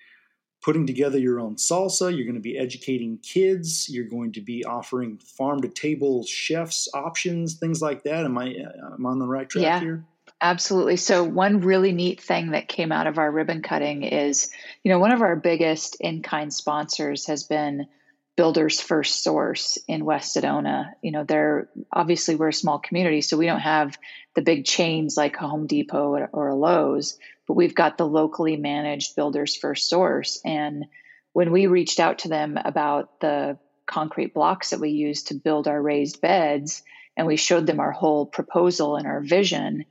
putting 0.63 0.88
together 0.88 1.17
your 1.17 1.39
own 1.39 1.55
salsa. 1.55 2.15
You're 2.15 2.25
going 2.25 2.36
to 2.36 2.41
be 2.41 2.57
educating 2.57 3.17
kids. 3.17 3.89
You're 3.89 4.07
going 4.07 4.31
to 4.33 4.41
be 4.41 4.63
offering 4.63 5.17
farm 5.19 5.62
to 5.62 5.67
table 5.67 6.23
chefs 6.25 6.88
options, 6.93 7.55
things 7.55 7.81
like 7.81 8.03
that. 8.03 8.25
Am 8.25 8.38
I 8.38 8.47
uh, 8.47 8.93
am 8.93 9.05
I 9.05 9.09
on 9.09 9.19
the 9.19 9.27
right 9.27 9.49
track 9.49 9.63
yeah. 9.63 9.79
here? 9.79 10.05
Absolutely. 10.43 10.97
So, 10.97 11.23
one 11.23 11.62
really 11.62 11.93
neat 11.93 12.19
thing 12.19 12.51
that 12.51 12.67
came 12.67 12.91
out 12.91 13.08
of 13.08 13.17
our 13.17 13.32
ribbon 13.32 13.62
cutting 13.62 14.03
is, 14.03 14.51
you 14.84 14.91
know, 14.91 14.99
one 14.99 15.13
of 15.13 15.21
our 15.21 15.38
biggest 15.38 15.95
in 16.01 16.21
kind 16.21 16.53
sponsors 16.53 17.27
has 17.27 17.43
been 17.43 17.88
Builders 18.36 18.82
FirstSource 18.82 19.77
in 19.88 20.03
West 20.03 20.36
Sedona. 20.36 20.95
You 21.01 21.12
know, 21.12 21.23
they're 21.23 21.69
obviously 21.93 22.36
we're 22.36 22.49
a 22.49 22.53
small 22.53 22.77
community, 22.77 23.21
so 23.21 23.38
we 23.38 23.45
don't 23.45 23.62
have 23.62 23.97
the 24.36 24.41
big 24.41 24.65
chains 24.65 25.15
like 25.15 25.38
Home 25.38 25.65
Depot 25.65 26.13
or, 26.13 26.29
or 26.34 26.49
a 26.49 26.56
Lowe's, 26.56 27.17
but 27.47 27.53
we've 27.53 27.73
got 27.73 27.97
the 27.97 28.06
locally 28.06 28.58
managed 28.58 29.15
Builders 29.15 29.58
FirstSource. 29.58 30.39
And 30.43 30.88
when 31.32 31.53
we 31.53 31.67
reached 31.67 32.01
out 32.01 32.19
to 32.19 32.27
them 32.27 32.60
about 32.65 33.21
the 33.21 33.58
concrete 33.86 34.34
blocks 34.34 34.71
that 34.71 34.82
we 34.82 34.89
use 34.89 35.23
to 35.23 35.36
build 35.36 35.69
our 35.69 35.82
raised 35.82 36.19
beds, 36.19 36.84
and 37.15 37.27
we 37.27 37.38
showed 37.38 37.65
them 37.65 37.79
our 37.79 37.91
whole 37.91 38.25
proposal 38.25 38.97
and 38.97 39.08
our 39.08 39.21
vision, 39.21 39.86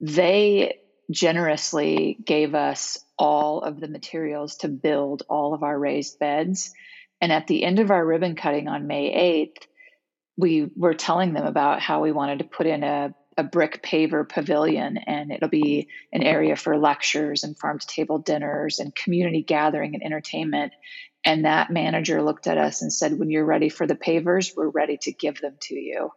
they 0.00 0.78
generously 1.10 2.16
gave 2.24 2.54
us 2.54 2.98
all 3.18 3.62
of 3.62 3.80
the 3.80 3.88
materials 3.88 4.56
to 4.56 4.68
build 4.68 5.22
all 5.28 5.54
of 5.54 5.62
our 5.62 5.78
raised 5.78 6.18
beds. 6.18 6.72
And 7.20 7.32
at 7.32 7.46
the 7.46 7.64
end 7.64 7.78
of 7.78 7.90
our 7.90 8.04
ribbon 8.04 8.36
cutting 8.36 8.68
on 8.68 8.86
May 8.86 9.50
8th, 9.54 9.66
we 10.36 10.70
were 10.76 10.94
telling 10.94 11.32
them 11.32 11.46
about 11.46 11.80
how 11.80 12.02
we 12.02 12.12
wanted 12.12 12.40
to 12.40 12.44
put 12.44 12.66
in 12.66 12.82
a, 12.82 13.14
a 13.36 13.44
brick 13.44 13.82
paver 13.82 14.28
pavilion 14.28 14.98
and 14.98 15.30
it'll 15.30 15.48
be 15.48 15.88
an 16.12 16.22
area 16.22 16.56
for 16.56 16.76
lectures 16.76 17.44
and 17.44 17.58
farm 17.58 17.78
to 17.78 17.86
table 17.86 18.18
dinners 18.18 18.80
and 18.80 18.94
community 18.94 19.42
gathering 19.42 19.94
and 19.94 20.04
entertainment. 20.04 20.72
And 21.24 21.44
that 21.44 21.70
manager 21.70 22.22
looked 22.22 22.46
at 22.46 22.58
us 22.58 22.82
and 22.82 22.92
said, 22.92 23.18
When 23.18 23.30
you're 23.30 23.46
ready 23.46 23.68
for 23.68 23.86
the 23.86 23.94
pavers, 23.94 24.54
we're 24.56 24.68
ready 24.68 24.98
to 25.02 25.12
give 25.12 25.40
them 25.40 25.56
to 25.62 25.74
you. 25.74 26.10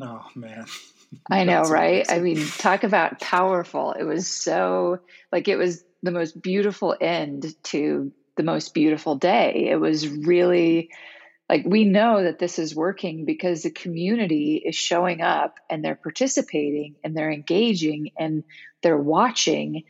Oh, 0.00 0.26
man. 0.34 0.66
I 1.30 1.44
know, 1.44 1.62
right? 1.62 2.06
I 2.08 2.18
mean, 2.20 2.44
talk 2.58 2.84
about 2.84 3.20
powerful. 3.20 3.92
It 3.92 4.04
was 4.04 4.26
so 4.28 5.00
like 5.32 5.48
it 5.48 5.56
was 5.56 5.84
the 6.02 6.10
most 6.10 6.40
beautiful 6.40 6.96
end 7.00 7.54
to 7.64 8.12
the 8.36 8.42
most 8.42 8.74
beautiful 8.74 9.16
day. 9.16 9.68
It 9.70 9.76
was 9.76 10.08
really 10.08 10.90
like 11.48 11.64
we 11.64 11.84
know 11.84 12.22
that 12.22 12.38
this 12.38 12.58
is 12.58 12.74
working 12.74 13.24
because 13.24 13.62
the 13.62 13.70
community 13.70 14.62
is 14.64 14.74
showing 14.74 15.20
up 15.20 15.58
and 15.70 15.84
they're 15.84 15.94
participating 15.94 16.96
and 17.04 17.16
they're 17.16 17.30
engaging 17.30 18.10
and 18.18 18.44
they're 18.82 18.96
watching 18.96 19.84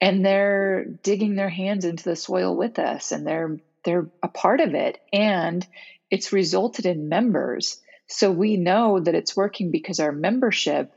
and 0.00 0.24
they're 0.24 0.84
digging 0.84 1.34
their 1.34 1.48
hands 1.48 1.84
into 1.84 2.04
the 2.04 2.16
soil 2.16 2.56
with 2.56 2.78
us 2.78 3.12
and 3.12 3.26
they're 3.26 3.58
they're 3.84 4.08
a 4.22 4.28
part 4.28 4.60
of 4.60 4.74
it 4.74 4.98
and 5.12 5.66
it's 6.10 6.32
resulted 6.32 6.86
in 6.86 7.08
members 7.08 7.80
so 8.08 8.30
we 8.30 8.56
know 8.56 9.00
that 9.00 9.14
it's 9.14 9.36
working 9.36 9.70
because 9.70 10.00
our 10.00 10.12
membership 10.12 10.92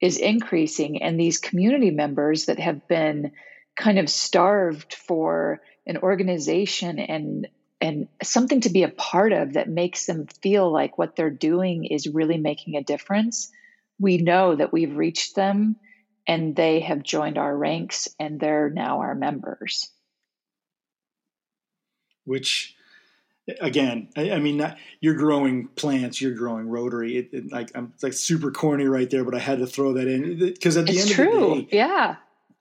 is 0.00 0.18
increasing, 0.18 1.02
and 1.02 1.18
these 1.18 1.38
community 1.38 1.90
members 1.90 2.46
that 2.46 2.58
have 2.58 2.86
been 2.88 3.32
kind 3.76 3.98
of 3.98 4.08
starved 4.08 4.94
for 4.94 5.60
an 5.86 5.98
organization 5.98 6.98
and 6.98 7.48
and 7.78 8.08
something 8.22 8.62
to 8.62 8.70
be 8.70 8.84
a 8.84 8.88
part 8.88 9.32
of 9.32 9.52
that 9.52 9.68
makes 9.68 10.06
them 10.06 10.26
feel 10.42 10.72
like 10.72 10.96
what 10.96 11.14
they're 11.14 11.28
doing 11.28 11.84
is 11.84 12.08
really 12.08 12.38
making 12.38 12.74
a 12.74 12.82
difference 12.82 13.52
we 13.98 14.18
know 14.18 14.54
that 14.54 14.72
we've 14.72 14.96
reached 14.96 15.34
them 15.34 15.76
and 16.26 16.54
they 16.54 16.80
have 16.80 17.02
joined 17.02 17.38
our 17.38 17.56
ranks 17.56 18.08
and 18.18 18.38
they're 18.38 18.68
now 18.68 19.00
our 19.00 19.14
members. 19.14 19.90
Which, 22.24 22.75
again, 23.60 24.08
I, 24.16 24.32
I 24.32 24.38
mean, 24.38 24.56
not, 24.58 24.76
you're 25.00 25.14
growing 25.14 25.68
plants, 25.68 26.20
you're 26.20 26.34
growing 26.34 26.68
rotary. 26.68 27.16
It, 27.16 27.28
it, 27.32 27.52
like 27.52 27.70
I'm 27.74 27.92
like 28.02 28.12
super 28.12 28.50
corny 28.50 28.86
right 28.86 29.08
there, 29.08 29.24
but 29.24 29.34
I 29.34 29.38
had 29.38 29.58
to 29.58 29.66
throw 29.66 29.92
that 29.94 30.08
in 30.08 30.38
because 30.38 30.76
at 30.76 30.86
the 30.86 30.92
it's 30.92 31.02
end 31.02 31.10
true. 31.10 31.44
of 31.44 31.56
the 31.56 31.62
day, 31.62 31.68
yeah, 31.72 32.16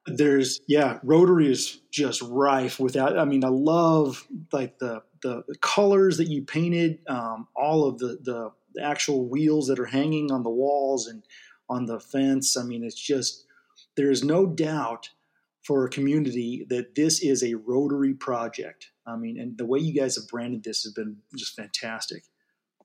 there's 0.06 0.62
yeah, 0.68 1.00
rotary 1.04 1.52
is 1.52 1.80
just 1.92 2.22
rife 2.22 2.80
without. 2.80 3.18
I 3.18 3.26
mean, 3.26 3.44
I 3.44 3.50
love 3.50 4.28
like 4.52 4.78
the 4.80 5.02
the, 5.22 5.44
colors 5.62 6.18
that 6.18 6.28
you 6.28 6.44
painted, 6.44 7.00
um, 7.08 7.48
all 7.56 7.88
of 7.88 7.98
the, 7.98 8.20
the 8.22 8.52
the 8.76 8.84
actual 8.84 9.28
wheels 9.28 9.68
that 9.68 9.80
are 9.80 9.86
hanging 9.86 10.32
on 10.32 10.44
the 10.44 10.50
walls 10.50 11.08
and 11.08 11.24
on 11.70 11.86
the 11.86 12.00
fence. 12.00 12.58
I 12.58 12.64
mean, 12.64 12.84
it's 12.84 13.00
just 13.00 13.46
there 13.96 14.12
is 14.12 14.24
no 14.24 14.46
doubt 14.46 15.10
for 15.64 15.86
a 15.86 15.90
community 15.90 16.66
that 16.70 16.94
this 16.94 17.24
is 17.24 17.44
a 17.44 17.56
Rotary 17.56 18.14
project. 18.14 18.92
I 19.08 19.16
mean, 19.16 19.40
and 19.40 19.58
the 19.58 19.66
way 19.66 19.80
you 19.80 19.94
guys 19.94 20.16
have 20.16 20.28
branded 20.28 20.64
this 20.64 20.84
has 20.84 20.94
been 20.94 21.18
just 21.36 21.56
fantastic. 21.56 22.24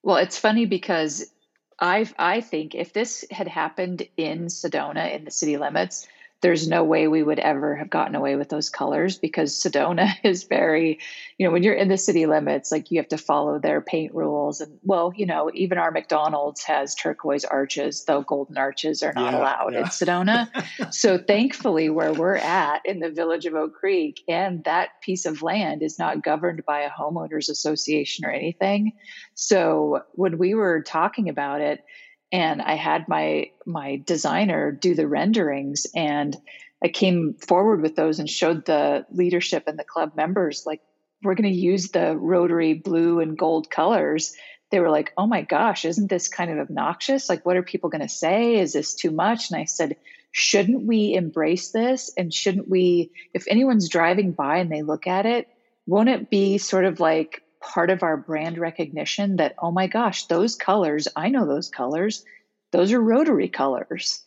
Well, 0.02 0.16
it's 0.16 0.38
funny 0.38 0.66
because 0.66 1.32
I 1.78 2.08
I 2.18 2.40
think 2.40 2.74
if 2.74 2.92
this 2.92 3.24
had 3.30 3.48
happened 3.48 4.06
in 4.16 4.46
Sedona 4.46 5.14
in 5.14 5.24
the 5.24 5.30
city 5.30 5.56
limits, 5.56 6.06
there's 6.42 6.66
no 6.66 6.84
way 6.84 7.06
we 7.06 7.22
would 7.22 7.38
ever 7.38 7.76
have 7.76 7.90
gotten 7.90 8.14
away 8.14 8.34
with 8.36 8.48
those 8.48 8.70
colors 8.70 9.18
because 9.18 9.52
Sedona 9.52 10.10
is 10.24 10.44
very, 10.44 10.98
you 11.38 11.46
know, 11.46 11.52
when 11.52 11.62
you're 11.62 11.74
in 11.74 11.88
the 11.88 11.98
city 11.98 12.26
limits, 12.26 12.72
like 12.72 12.90
you 12.90 12.98
have 12.98 13.08
to 13.08 13.18
follow 13.18 13.58
their 13.58 13.80
paint 13.80 14.14
rules. 14.14 14.60
And 14.60 14.78
well, 14.82 15.12
you 15.14 15.26
know, 15.26 15.50
even 15.54 15.78
our 15.78 15.90
McDonald's 15.90 16.62
has 16.64 16.94
turquoise 16.94 17.44
arches, 17.44 18.04
though 18.04 18.22
golden 18.22 18.56
arches 18.56 19.02
are 19.02 19.12
not 19.12 19.32
yeah, 19.32 19.38
allowed 19.38 19.72
yeah. 19.74 19.80
in 19.80 19.84
Sedona. 19.86 20.92
so 20.94 21.18
thankfully, 21.18 21.90
where 21.90 22.12
we're 22.12 22.36
at 22.36 22.80
in 22.86 23.00
the 23.00 23.10
village 23.10 23.44
of 23.46 23.54
Oak 23.54 23.74
Creek 23.74 24.22
and 24.28 24.64
that 24.64 25.00
piece 25.02 25.26
of 25.26 25.42
land 25.42 25.82
is 25.82 25.98
not 25.98 26.22
governed 26.22 26.64
by 26.64 26.80
a 26.80 26.90
homeowners 26.90 27.50
association 27.50 28.24
or 28.24 28.30
anything. 28.30 28.92
So 29.34 30.02
when 30.12 30.38
we 30.38 30.54
were 30.54 30.82
talking 30.82 31.28
about 31.28 31.60
it, 31.60 31.84
and 32.32 32.62
I 32.62 32.74
had 32.74 33.08
my 33.08 33.50
my 33.66 34.02
designer 34.04 34.70
do 34.72 34.94
the 34.94 35.06
renderings 35.06 35.86
and 35.94 36.36
I 36.82 36.88
came 36.88 37.34
forward 37.34 37.82
with 37.82 37.96
those 37.96 38.18
and 38.18 38.28
showed 38.28 38.64
the 38.64 39.06
leadership 39.10 39.64
and 39.66 39.78
the 39.78 39.84
club 39.84 40.12
members 40.16 40.64
like 40.66 40.80
we're 41.22 41.34
going 41.34 41.52
to 41.52 41.58
use 41.58 41.90
the 41.90 42.16
rotary 42.16 42.72
blue 42.72 43.20
and 43.20 43.36
gold 43.36 43.70
colors. 43.70 44.34
They 44.70 44.80
were 44.80 44.90
like 44.90 45.12
oh 45.16 45.26
my 45.26 45.42
gosh 45.42 45.84
isn't 45.84 46.08
this 46.08 46.28
kind 46.28 46.50
of 46.50 46.58
obnoxious? 46.58 47.28
Like 47.28 47.44
what 47.44 47.56
are 47.56 47.62
people 47.62 47.90
going 47.90 48.02
to 48.02 48.08
say? 48.08 48.56
Is 48.56 48.72
this 48.72 48.94
too 48.94 49.10
much? 49.10 49.50
And 49.50 49.60
I 49.60 49.64
said 49.64 49.96
shouldn't 50.32 50.86
we 50.86 51.14
embrace 51.14 51.72
this? 51.72 52.12
And 52.16 52.32
shouldn't 52.32 52.68
we 52.68 53.10
if 53.34 53.44
anyone's 53.48 53.88
driving 53.88 54.32
by 54.32 54.58
and 54.58 54.70
they 54.70 54.82
look 54.82 55.06
at 55.06 55.26
it 55.26 55.48
won't 55.86 56.08
it 56.08 56.30
be 56.30 56.58
sort 56.58 56.84
of 56.84 57.00
like 57.00 57.42
part 57.60 57.90
of 57.90 58.02
our 58.02 58.16
brand 58.16 58.58
recognition 58.58 59.36
that, 59.36 59.54
oh 59.58 59.70
my 59.70 59.86
gosh, 59.86 60.26
those 60.26 60.56
colors, 60.56 61.08
I 61.14 61.28
know 61.28 61.46
those 61.46 61.68
colors, 61.68 62.24
those 62.70 62.92
are 62.92 63.00
rotary 63.00 63.48
colors. 63.48 64.22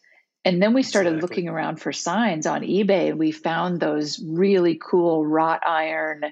And 0.46 0.62
then 0.62 0.74
we 0.74 0.84
started 0.84 1.14
exactly. 1.14 1.28
looking 1.28 1.50
around 1.50 1.78
for 1.78 1.94
signs 1.94 2.46
on 2.46 2.62
eBay 2.62 3.10
and 3.10 3.20
we 3.20 3.32
found 3.32 3.80
those 3.80 4.22
really 4.24 4.80
cool 4.82 5.26
wrought 5.26 5.66
iron 5.66 6.26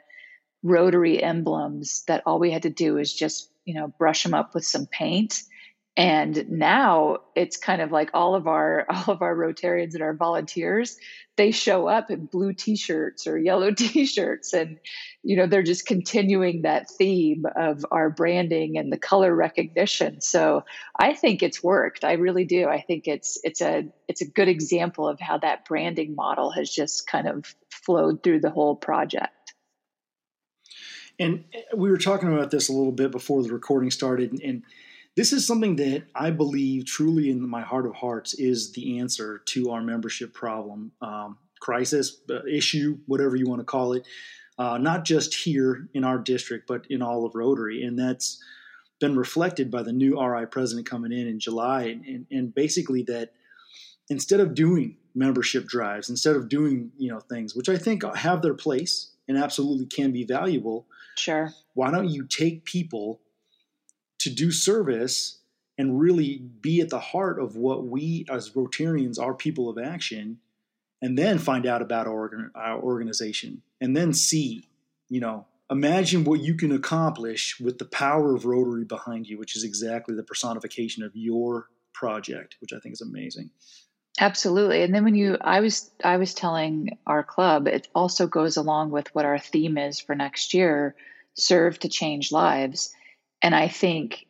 rotary 0.64 1.22
emblems 1.24 2.04
that 2.08 2.24
all 2.26 2.40
we 2.40 2.52
had 2.52 2.64
to 2.64 2.70
do 2.70 2.98
is 2.98 3.14
just, 3.14 3.50
you 3.66 3.74
know, 3.74 3.88
brush 3.88 4.24
them 4.24 4.34
up 4.34 4.54
with 4.54 4.66
some 4.66 4.86
paint 4.86 5.42
and 5.98 6.50
now 6.50 7.18
it's 7.36 7.58
kind 7.58 7.82
of 7.82 7.92
like 7.92 8.12
all 8.14 8.36
of 8.36 8.48
our 8.48 8.86
all 8.90 9.14
of 9.14 9.22
our 9.22 9.36
rotarians 9.36 9.94
and 9.94 10.02
our 10.02 10.14
volunteers 10.14 10.98
they 11.38 11.52
show 11.52 11.88
up 11.88 12.12
in 12.12 12.26
blue 12.26 12.54
t-shirts 12.54 13.26
or 13.26 13.38
yellow 13.38 13.72
t-shirts. 13.76 14.54
And 14.54 14.80
you 15.24 15.38
know 15.38 15.48
they're 15.48 15.64
just 15.64 15.86
continuing 15.86 16.64
that 16.64 16.90
theme 16.90 17.46
of 17.56 17.86
our 17.92 18.10
branding 18.10 18.78
and 18.78 18.92
the 18.92 18.98
color 18.98 19.34
recognition. 19.34 20.22
So 20.22 20.66
i 20.98 21.14
think 21.14 21.42
it's 21.42 21.64
worked. 21.64 22.04
I 22.04 22.14
really 22.14 22.46
do. 22.46 22.68
I 22.68 22.82
think 22.82 23.08
it's 23.08 23.40
it's 23.44 23.62
a 23.62 23.86
it's 24.08 24.22
a 24.22 24.28
good 24.28 24.48
example 24.48 25.08
of 25.08 25.20
how 25.20 25.38
that 25.40 25.66
branding 25.66 26.16
model 26.16 26.52
has 26.52 26.70
just 26.70 27.08
kind 27.08 27.28
of 27.28 27.56
flowed 27.70 28.24
through 28.24 28.42
the 28.42 28.52
whole 28.52 28.76
project. 28.76 29.34
And 31.20 31.46
eh, 31.54 31.62
we 31.76 31.90
were 31.90 31.98
talking 31.98 32.32
about 32.32 32.52
this 32.52 32.70
a 32.70 32.74
little 32.74 32.92
bit 32.92 33.12
before 33.12 33.44
the 33.44 33.54
recording 33.54 33.92
started 33.92 34.40
and 34.44 34.64
this 35.16 35.34
is 35.34 35.46
something 35.46 35.76
that 35.78 36.04
I 36.16 36.32
believe 36.32 36.86
truly 36.86 37.30
in 37.30 37.48
my 37.48 37.62
heart 37.62 37.86
of 37.86 37.94
hearts 37.96 38.34
is 38.34 38.72
the 38.72 39.00
answer 39.00 39.40
to 39.48 39.72
our 39.72 39.82
membership 39.82 40.34
problem, 40.34 40.92
um, 41.02 41.38
crisis, 41.60 42.22
uh, 42.30 42.44
issue, 42.46 42.98
whatever 43.08 43.36
you 43.36 43.48
want 43.48 43.60
to 43.60 43.66
call 43.66 43.94
it, 43.94 44.08
uh, 44.58 44.78
not 44.78 45.04
just 45.04 45.34
here 45.34 45.90
in 45.94 46.04
our 46.04 46.18
district, 46.18 46.68
but 46.68 46.86
in 46.90 47.02
all 47.02 47.26
of 47.26 47.36
Rotary. 47.36 47.84
And 47.84 48.00
that's 48.00 48.42
been 49.00 49.18
reflected 49.18 49.70
by 49.70 49.84
the 49.84 49.92
new 49.92 50.22
RI 50.22 50.46
president 50.46 50.88
coming 50.88 51.12
in 51.12 51.28
in 51.28 51.40
July. 51.40 52.00
And, 52.06 52.26
and 52.32 52.54
basically, 52.56 53.04
that 53.04 53.34
instead 54.10 54.40
of 54.40 54.54
doing 54.56 54.98
membership 55.14 55.66
drives, 55.66 56.10
instead 56.10 56.36
of 56.36 56.48
doing 56.48 56.92
you 56.98 57.12
know 57.12 57.20
things 57.20 57.56
which 57.56 57.68
I 57.68 57.78
think 57.78 58.04
have 58.16 58.42
their 58.42 58.54
place 58.54 59.12
and 59.28 59.38
absolutely 59.38 59.88
can 59.88 60.12
be 60.12 60.24
valuable, 60.24 60.86
sure. 61.18 61.52
Why 61.74 61.92
don't 61.92 62.10
you 62.10 62.26
take 62.26 62.64
people 62.64 63.20
to 64.24 64.30
do 64.30 64.52
service 64.52 65.40
and 65.78 66.00
really 66.00 66.38
be 66.38 66.82
at 66.82 66.90
the 66.90 67.00
heart 67.00 67.40
of 67.40 67.56
what 67.56 67.86
we 67.86 68.26
as 68.30 68.52
Rotarians 68.52 69.20
are 69.20 69.34
people 69.34 69.70
of 69.70 69.78
action, 69.78 70.40
and 71.02 71.18
then 71.18 71.40
find 71.40 71.66
out 71.66 71.82
about 71.82 72.08
our, 72.08 72.52
our 72.54 72.82
organization, 72.82 73.62
and 73.80 73.96
then 73.96 74.14
see, 74.14 74.68
you 75.10 75.20
know, 75.20 75.46
imagine 75.70 76.24
what 76.24 76.42
you 76.42 76.56
can 76.56 76.72
accomplish 76.72 77.60
with 77.60 77.80
the 77.80 77.86
power 77.86 78.36
of 78.36 78.46
Rotary 78.46 78.84
behind 78.84 79.28
you, 79.28 79.40
which 79.40 79.56
is 79.56 79.64
exactly 79.64 80.16
the 80.16 80.24
personification 80.24 81.04
of 81.04 81.16
your 81.16 81.70
project, 81.94 82.58
which 82.60 82.74
I 82.74 82.80
think 82.80 82.94
is 82.94 83.02
amazing. 83.02 83.50
Absolutely. 84.20 84.84
And 84.84 84.94
then 84.94 85.04
when 85.04 85.16
you 85.16 85.38
I 85.40 85.62
was 85.62 85.90
I 86.04 86.18
was 86.18 86.34
telling 86.34 86.98
our 87.08 87.24
club, 87.24 87.68
it 87.68 87.88
also 87.96 88.28
goes 88.28 88.58
along 88.58 88.92
with 88.92 89.14
what 89.16 89.26
our 89.26 89.40
theme 89.40 89.78
is 89.78 90.00
for 90.00 90.14
next 90.16 90.54
year, 90.54 90.96
serve 91.34 91.80
to 91.80 91.90
change 91.90 92.32
lives. 92.32 92.94
And 93.42 93.56
I 93.56 93.68
think 93.68 94.26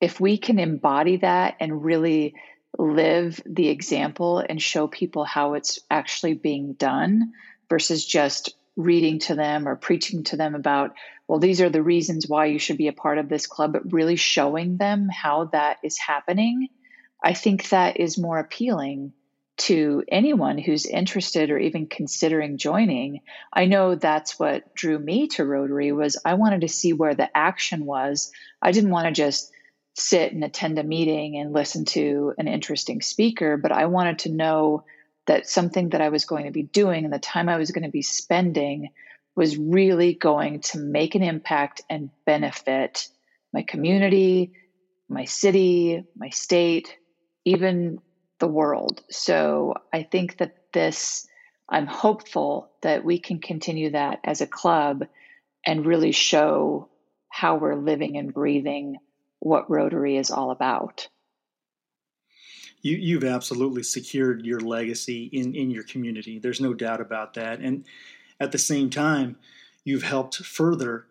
if 0.00 0.20
we 0.20 0.38
can 0.38 0.58
embody 0.58 1.18
that 1.18 1.56
and 1.60 1.84
really 1.84 2.34
live 2.78 3.40
the 3.46 3.68
example 3.68 4.38
and 4.38 4.60
show 4.60 4.86
people 4.86 5.24
how 5.24 5.54
it's 5.54 5.80
actually 5.90 6.34
being 6.34 6.74
done 6.74 7.32
versus 7.68 8.04
just 8.04 8.54
reading 8.76 9.18
to 9.18 9.34
them 9.34 9.68
or 9.68 9.76
preaching 9.76 10.24
to 10.24 10.36
them 10.36 10.54
about, 10.54 10.94
well, 11.26 11.38
these 11.38 11.60
are 11.60 11.68
the 11.68 11.82
reasons 11.82 12.26
why 12.28 12.46
you 12.46 12.58
should 12.58 12.78
be 12.78 12.88
a 12.88 12.92
part 12.92 13.18
of 13.18 13.28
this 13.28 13.46
club, 13.46 13.72
but 13.72 13.92
really 13.92 14.16
showing 14.16 14.76
them 14.76 15.08
how 15.08 15.46
that 15.46 15.78
is 15.82 15.98
happening, 15.98 16.68
I 17.22 17.34
think 17.34 17.68
that 17.68 17.98
is 17.98 18.16
more 18.16 18.38
appealing 18.38 19.12
to 19.60 20.02
anyone 20.08 20.56
who's 20.56 20.86
interested 20.86 21.50
or 21.50 21.58
even 21.58 21.86
considering 21.86 22.56
joining 22.56 23.20
i 23.52 23.66
know 23.66 23.94
that's 23.94 24.38
what 24.38 24.74
drew 24.74 24.98
me 24.98 25.28
to 25.28 25.44
rotary 25.44 25.92
was 25.92 26.16
i 26.24 26.34
wanted 26.34 26.62
to 26.62 26.68
see 26.68 26.92
where 26.92 27.14
the 27.14 27.28
action 27.36 27.84
was. 27.84 28.32
I 28.62 28.72
didn't 28.72 28.90
want 28.90 29.06
to 29.06 29.12
just 29.12 29.52
sit 29.94 30.32
and 30.32 30.42
attend 30.44 30.78
a 30.78 30.82
meeting 30.82 31.36
and 31.36 31.52
listen 31.52 31.84
to 31.84 32.32
an 32.38 32.48
interesting 32.48 33.02
speaker 33.02 33.58
but 33.58 33.70
i 33.70 33.86
wanted 33.86 34.20
to 34.20 34.32
know 34.32 34.84
that 35.26 35.46
something 35.46 35.90
that 35.90 36.00
i 36.00 36.08
was 36.08 36.24
going 36.24 36.46
to 36.46 36.52
be 36.52 36.62
doing 36.62 37.04
and 37.04 37.12
the 37.12 37.18
time 37.18 37.50
i 37.50 37.58
was 37.58 37.70
going 37.70 37.84
to 37.84 37.90
be 37.90 38.02
spending 38.02 38.88
was 39.36 39.58
really 39.58 40.14
going 40.14 40.60
to 40.60 40.78
make 40.78 41.14
an 41.14 41.22
impact 41.22 41.82
and 41.90 42.10
benefit 42.24 43.08
my 43.52 43.62
community 43.62 44.52
my 45.06 45.26
city 45.26 46.02
my 46.16 46.30
state 46.30 46.96
even 47.44 48.00
the 48.40 48.48
world. 48.48 49.02
So 49.10 49.74
I 49.92 50.02
think 50.02 50.38
that 50.38 50.56
this, 50.72 51.28
I'm 51.68 51.86
hopeful 51.86 52.70
that 52.82 53.04
we 53.04 53.18
can 53.18 53.38
continue 53.38 53.90
that 53.90 54.20
as 54.24 54.40
a 54.40 54.46
club 54.46 55.06
and 55.64 55.86
really 55.86 56.12
show 56.12 56.88
how 57.28 57.56
we're 57.56 57.76
living 57.76 58.16
and 58.16 58.34
breathing 58.34 58.96
what 59.38 59.70
Rotary 59.70 60.16
is 60.16 60.30
all 60.30 60.50
about. 60.50 61.08
You, 62.82 62.96
you've 62.96 63.24
absolutely 63.24 63.82
secured 63.82 64.44
your 64.44 64.60
legacy 64.60 65.24
in, 65.24 65.54
in 65.54 65.70
your 65.70 65.84
community. 65.84 66.38
There's 66.38 66.60
no 66.60 66.74
doubt 66.74 67.00
about 67.00 67.34
that. 67.34 67.60
And 67.60 67.84
at 68.40 68.52
the 68.52 68.58
same 68.58 68.90
time, 68.90 69.36
you've 69.84 70.02
helped 70.02 70.36
further 70.36 71.06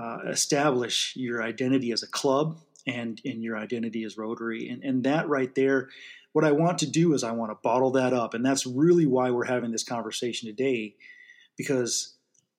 uh, 0.00 0.18
establish 0.28 1.14
your 1.16 1.42
identity 1.42 1.92
as 1.92 2.02
a 2.02 2.08
club 2.08 2.58
and 2.86 3.20
in 3.24 3.42
your 3.42 3.56
identity 3.56 4.04
as 4.04 4.16
Rotary. 4.16 4.68
And, 4.68 4.82
and 4.84 5.04
that 5.04 5.28
right 5.28 5.54
there, 5.54 5.88
what 6.32 6.44
I 6.44 6.52
want 6.52 6.78
to 6.78 6.90
do 6.90 7.14
is 7.14 7.24
I 7.24 7.32
want 7.32 7.50
to 7.50 7.58
bottle 7.62 7.90
that 7.92 8.12
up. 8.12 8.34
And 8.34 8.44
that's 8.44 8.66
really 8.66 9.06
why 9.06 9.30
we're 9.30 9.44
having 9.44 9.72
this 9.72 9.84
conversation 9.84 10.48
today, 10.48 10.94
because 11.56 12.14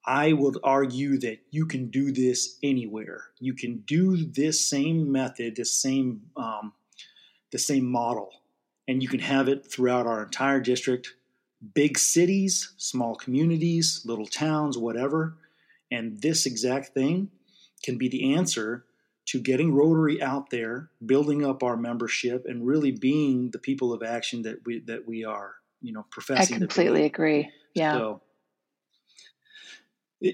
I 0.06 0.34
would 0.34 0.58
argue 0.64 1.18
that 1.20 1.40
you 1.52 1.66
can 1.66 1.90
do 1.90 2.12
this 2.12 2.58
anywhere. 2.64 3.26
You 3.40 3.54
can 3.54 3.84
do 3.86 4.18
this 4.18 4.68
same 4.68 5.12
method, 5.12 5.56
this 5.56 5.82
same 5.82 6.22
um, 6.36 6.74
the 7.52 7.60
same 7.60 7.86
model 7.86 8.30
and 8.88 9.04
you 9.04 9.10
can 9.10 9.20
have 9.20 9.48
it 9.48 9.70
throughout 9.70 10.08
our 10.08 10.24
entire 10.24 10.60
district 10.60 11.14
big 11.74 11.98
cities, 11.98 12.74
small 12.78 13.16
communities, 13.16 14.04
little 14.06 14.28
towns, 14.28 14.78
whatever. 14.78 15.38
And 15.90 16.22
this 16.22 16.46
exact 16.46 16.94
thing 16.94 17.30
can 17.84 17.98
be 17.98 18.08
the 18.08 18.36
answer 18.36 18.86
to 19.28 19.40
getting 19.42 19.74
Rotary 19.74 20.22
out 20.22 20.50
there, 20.50 20.90
building 21.06 21.46
up 21.46 21.62
our 21.62 21.78
membership, 21.78 22.46
and 22.46 22.66
really 22.66 22.92
being 22.92 23.52
the 23.52 23.60
people 23.60 23.94
of 23.94 24.02
action 24.02 24.42
that 24.44 24.66
we 24.66 24.80
that 24.82 25.08
we 25.08 25.24
are. 25.24 25.56
You 25.82 25.94
know, 25.94 26.06
professing. 26.10 26.56
I 26.56 26.60
completely 26.60 27.04
agree. 27.04 27.52
Yeah. 27.76 27.94
So, 27.94 28.22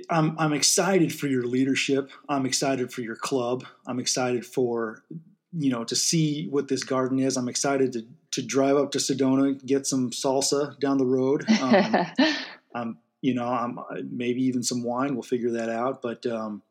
I'm 0.09 0.39
I'm 0.39 0.53
excited 0.53 1.13
for 1.13 1.27
your 1.27 1.43
leadership. 1.43 2.11
I'm 2.29 2.45
excited 2.45 2.93
for 2.93 3.01
your 3.01 3.15
club. 3.15 3.65
I'm 3.85 3.99
excited 3.99 4.45
for 4.45 5.03
you 5.51 5.69
know 5.69 5.83
to 5.83 5.95
see 5.95 6.47
what 6.47 6.67
this 6.67 6.83
garden 6.83 7.19
is. 7.19 7.35
I'm 7.35 7.49
excited 7.49 7.93
to 7.93 8.05
to 8.31 8.41
drive 8.41 8.77
up 8.77 8.91
to 8.91 8.99
Sedona, 8.99 9.63
get 9.65 9.85
some 9.85 10.11
salsa 10.11 10.79
down 10.79 10.97
the 10.97 11.05
road. 11.05 11.45
Um, 11.61 12.05
I'm 12.75 12.97
you 13.21 13.33
know 13.33 13.45
I'm 13.45 13.79
maybe 14.09 14.41
even 14.43 14.63
some 14.63 14.83
wine. 14.83 15.13
We'll 15.13 15.23
figure 15.23 15.51
that 15.51 15.69
out. 15.69 16.01
But 16.01 16.25
um, 16.25 16.61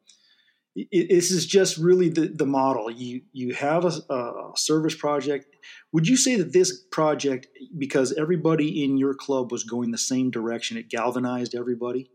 this 0.75 1.31
is 1.31 1.47
just 1.47 1.77
really 1.77 2.09
the 2.09 2.29
the 2.29 2.47
model. 2.47 2.91
You 2.91 3.23
you 3.33 3.55
have 3.55 3.85
a, 3.85 3.89
a 3.89 4.53
service 4.57 4.95
project. 4.95 5.47
Would 5.93 6.09
you 6.09 6.17
say 6.17 6.37
that 6.37 6.53
this 6.53 6.83
project, 6.91 7.47
because 7.77 8.13
everybody 8.15 8.83
in 8.85 8.97
your 8.97 9.15
club 9.15 9.53
was 9.53 9.65
going 9.65 9.91
the 9.91 9.99
same 9.99 10.31
direction, 10.31 10.79
it 10.79 10.89
galvanized 10.89 11.55
everybody? 11.55 12.11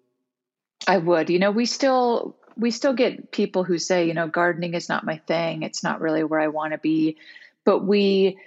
I 0.87 0.97
would. 0.97 1.29
You 1.29 1.39
know, 1.39 1.51
we 1.51 1.65
still 1.65 2.37
we 2.55 2.71
still 2.71 2.93
get 2.93 3.31
people 3.31 3.63
who 3.63 3.77
say, 3.77 4.07
you 4.07 4.13
know, 4.13 4.27
gardening 4.27 4.73
is 4.73 4.89
not 4.89 5.05
my 5.05 5.17
thing. 5.17 5.61
It's 5.61 5.83
not 5.83 6.01
really 6.01 6.23
where 6.23 6.39
I 6.39 6.47
want 6.47 6.73
to 6.73 6.79
be. 6.79 7.17
But 7.63 7.85
we 7.85 8.39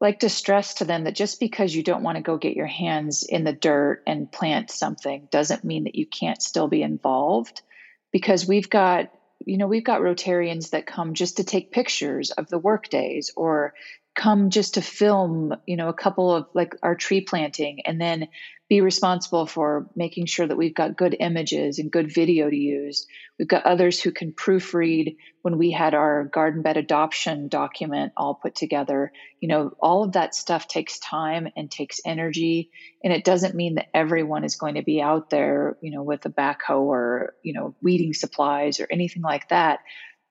like 0.00 0.20
to 0.20 0.28
stress 0.28 0.74
to 0.74 0.84
them 0.84 1.04
that 1.04 1.14
just 1.14 1.40
because 1.40 1.74
you 1.74 1.82
don't 1.82 2.02
want 2.02 2.16
to 2.16 2.22
go 2.22 2.36
get 2.36 2.56
your 2.56 2.66
hands 2.66 3.22
in 3.22 3.44
the 3.44 3.52
dirt 3.52 4.02
and 4.06 4.30
plant 4.30 4.70
something 4.70 5.28
doesn't 5.30 5.64
mean 5.64 5.84
that 5.84 5.94
you 5.94 6.04
can't 6.04 6.42
still 6.42 6.68
be 6.68 6.82
involved 6.82 7.62
because 8.12 8.46
we've 8.46 8.68
got 8.68 9.10
you 9.44 9.58
know 9.58 9.66
we've 9.66 9.84
got 9.84 10.00
rotarians 10.00 10.70
that 10.70 10.86
come 10.86 11.14
just 11.14 11.38
to 11.38 11.44
take 11.44 11.72
pictures 11.72 12.30
of 12.30 12.48
the 12.48 12.58
work 12.58 12.88
days 12.88 13.30
or 13.36 13.74
come 14.14 14.50
just 14.50 14.74
to 14.74 14.82
film 14.82 15.54
you 15.66 15.76
know 15.76 15.88
a 15.88 15.94
couple 15.94 16.34
of 16.34 16.46
like 16.54 16.74
our 16.82 16.94
tree 16.94 17.20
planting 17.20 17.80
and 17.84 18.00
then 18.00 18.28
be 18.68 18.80
responsible 18.80 19.46
for 19.46 19.86
making 19.94 20.24
sure 20.24 20.46
that 20.46 20.56
we've 20.56 20.74
got 20.74 20.96
good 20.96 21.14
images 21.18 21.78
and 21.78 21.90
good 21.92 22.12
video 22.12 22.48
to 22.48 22.56
use. 22.56 23.06
We've 23.38 23.48
got 23.48 23.66
others 23.66 24.00
who 24.00 24.10
can 24.10 24.32
proofread 24.32 25.16
when 25.42 25.58
we 25.58 25.70
had 25.70 25.92
our 25.92 26.24
garden 26.24 26.62
bed 26.62 26.78
adoption 26.78 27.48
document 27.48 28.12
all 28.16 28.34
put 28.34 28.54
together. 28.54 29.12
You 29.40 29.48
know, 29.48 29.76
all 29.80 30.04
of 30.04 30.12
that 30.12 30.34
stuff 30.34 30.66
takes 30.66 30.98
time 30.98 31.48
and 31.56 31.70
takes 31.70 32.00
energy. 32.06 32.70
And 33.02 33.12
it 33.12 33.24
doesn't 33.24 33.54
mean 33.54 33.74
that 33.74 33.88
everyone 33.92 34.44
is 34.44 34.56
going 34.56 34.76
to 34.76 34.82
be 34.82 35.02
out 35.02 35.28
there, 35.28 35.76
you 35.82 35.90
know, 35.90 36.02
with 36.02 36.24
a 36.24 36.30
backhoe 36.30 36.80
or, 36.80 37.34
you 37.42 37.52
know, 37.52 37.74
weeding 37.82 38.14
supplies 38.14 38.80
or 38.80 38.86
anything 38.90 39.22
like 39.22 39.48
that 39.50 39.80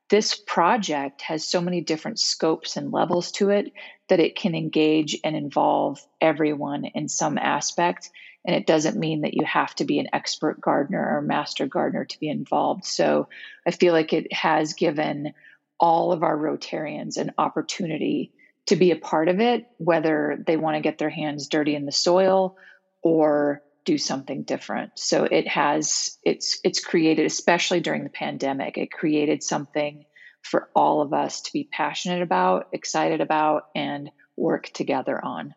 this 0.10 0.36
project 0.36 1.22
has 1.22 1.46
so 1.46 1.62
many 1.62 1.82
different 1.82 2.20
scopes 2.20 2.78
and 2.78 2.92
levels 2.92 3.32
to 3.34 3.50
it 3.50 3.72
that 4.10 4.20
it 4.20 4.36
can 4.36 4.54
engage 4.54 5.18
and 5.24 5.36
involve 5.36 6.06
everyone 6.22 6.86
in 6.86 7.08
some 7.08 7.38
aspect. 7.38 8.12
And 8.46 8.56
it 8.56 8.68
doesn't 8.68 9.00
mean 9.00 9.22
that 9.22 9.34
you 9.34 9.46
have 9.46 9.74
to 9.76 9.86
be 9.86 10.00
an 10.00 10.10
expert 10.14 10.60
gardener 10.60 11.16
or 11.18 11.22
master 11.22 11.66
gardener 11.66 12.06
to 12.06 12.20
be 12.20 12.28
involved. 12.28 12.86
So 12.86 13.30
I 13.66 13.72
feel 13.72 13.94
like 13.94 14.14
it 14.14 14.32
has 14.34 14.74
given 14.74 15.34
all 15.80 16.12
of 16.12 16.24
our 16.24 16.38
Rotarians 16.38 17.18
an 17.18 17.32
opportunity 17.38 18.32
to 18.68 18.76
be 18.76 18.92
a 18.92 18.96
part 18.96 19.30
of 19.30 19.40
it, 19.40 19.66
whether 19.78 20.42
they 20.46 20.58
want 20.58 20.76
to 20.76 20.82
get 20.82 20.98
their 20.98 21.10
hands 21.10 21.48
dirty 21.48 21.76
in 21.76 21.86
the 21.86 21.92
soil 21.92 22.58
or 23.02 23.62
do 23.86 23.98
something 23.98 24.44
different. 24.44 24.92
So 24.98 25.26
it 25.26 25.48
has 25.48 26.18
it's 26.24 26.60
it's 26.64 26.80
created 26.80 27.26
especially 27.26 27.80
during 27.80 28.04
the 28.04 28.10
pandemic, 28.10 28.78
it 28.78 28.92
created 28.92 29.44
something 29.44 30.06
for 30.42 30.70
all 30.76 31.02
of 31.02 31.14
us 31.14 31.42
to 31.42 31.54
be 31.54 31.70
passionate 31.72 32.22
about, 32.22 32.68
excited 32.74 33.22
about 33.22 33.64
and 33.76 34.12
work 34.36 34.70
together 34.74 35.24
on. 35.24 35.56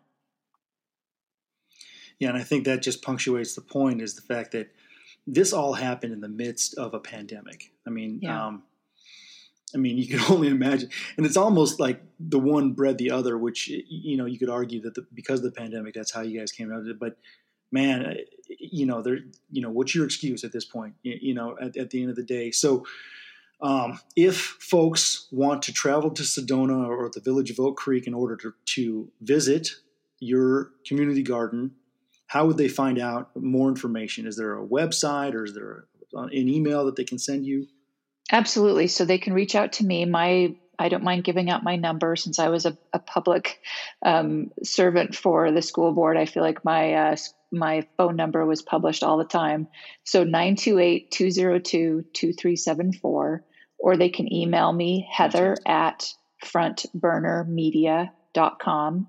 Yeah, 2.19 2.31
and 2.31 2.39
I 2.39 2.45
think 2.45 2.65
that 2.65 2.83
just 2.83 3.03
punctuates 3.03 3.55
the 3.55 3.61
point 3.61 4.01
is 4.01 4.15
the 4.15 4.23
fact 4.23 4.53
that 4.53 4.69
this 5.27 5.53
all 5.53 5.75
happened 5.75 6.13
in 6.13 6.21
the 6.21 6.29
midst 6.29 6.79
of 6.79 6.95
a 6.95 7.01
pandemic. 7.01 7.73
I 7.87 7.91
mean, 7.91 8.21
yeah. 8.23 8.47
um, 8.47 8.63
I 9.75 9.79
mean, 9.79 9.99
you 9.99 10.07
can 10.07 10.21
only 10.33 10.49
imagine, 10.49 10.89
and 11.17 11.27
it's 11.27 11.37
almost 11.37 11.81
like 11.81 12.01
the 12.19 12.39
one 12.39 12.73
bred 12.73 12.97
the 12.97 13.11
other. 13.11 13.37
Which 13.37 13.69
you 13.69 14.17
know, 14.17 14.25
you 14.25 14.39
could 14.39 14.49
argue 14.49 14.81
that 14.83 14.95
the, 14.95 15.07
because 15.13 15.41
of 15.41 15.45
the 15.45 15.61
pandemic, 15.61 15.95
that's 15.95 16.13
how 16.13 16.23
you 16.23 16.39
guys 16.39 16.53
came 16.53 16.73
out 16.73 16.81
of 16.81 16.87
it. 16.87 16.99
But 16.99 17.19
man, 17.71 18.17
you 18.49 18.87
know, 18.87 19.03
there, 19.03 19.19
you 19.51 19.63
know, 19.63 19.71
what's 19.71 19.95
your 19.95 20.05
excuse 20.05 20.45
at 20.45 20.53
this 20.53 20.65
point? 20.65 20.95
You 21.03 21.35
know, 21.35 21.57
at, 21.61 21.77
at 21.77 21.91
the 21.91 22.01
end 22.01 22.11
of 22.11 22.17
the 22.17 22.23
day. 22.23 22.51
So, 22.51 22.87
um, 23.61 24.01
if 24.15 24.37
folks 24.37 25.29
want 25.33 25.63
to 25.63 25.73
travel 25.73 26.11
to 26.11 26.23
Sedona 26.23 26.87
or 26.87 27.11
the 27.13 27.21
village 27.21 27.51
of 27.51 27.59
Oak 27.59 27.77
Creek 27.77 28.07
in 28.07 28.13
order 28.13 28.37
to, 28.37 28.53
to 28.75 29.11
visit 29.23 29.71
your 30.19 30.73
community 30.87 31.23
garden, 31.23 31.73
how 32.27 32.47
would 32.47 32.59
they 32.59 32.69
find 32.69 32.99
out 32.99 33.31
more 33.35 33.69
information? 33.69 34.27
Is 34.27 34.37
there 34.37 34.59
a 34.59 34.67
website 34.67 35.35
or 35.35 35.45
is 35.45 35.55
there 35.55 35.87
an 36.13 36.31
email 36.33 36.85
that 36.87 36.97
they 36.97 37.05
can 37.05 37.19
send 37.19 37.47
you? 37.47 37.67
Absolutely. 38.31 38.89
So 38.89 39.05
they 39.05 39.19
can 39.19 39.33
reach 39.33 39.55
out 39.55 39.73
to 39.75 39.87
me. 39.87 40.05
My 40.05 40.55
I 40.79 40.91
don't 40.91 41.05
mind 41.05 41.25
giving 41.25 41.49
out 41.49 41.63
my 41.63 41.77
number 41.77 42.17
since 42.17 42.39
I 42.39 42.49
was 42.49 42.67
a, 42.67 42.77
a 42.93 42.99
public 42.99 43.63
um, 44.05 44.51
servant 44.63 45.15
for 45.15 45.51
the 45.51 45.63
school 45.63 45.93
board. 45.93 46.19
I 46.19 46.27
feel 46.27 46.43
like 46.43 46.67
my 46.67 46.93
uh, 46.93 47.17
my 47.57 47.87
phone 47.97 48.17
number 48.17 48.45
was 48.45 48.61
published 48.63 49.03
all 49.03 49.19
the 49.19 49.25
time. 49.25 49.69
So 50.05 50.25
928 50.25 51.11
202 51.11 52.05
2374, 52.13 53.45
or 53.79 53.97
they 53.97 54.09
can 54.09 54.33
email 54.33 54.73
me, 54.73 55.09
heather 55.11 55.57
at 55.67 56.09
frontburnermedia.com. 56.45 59.09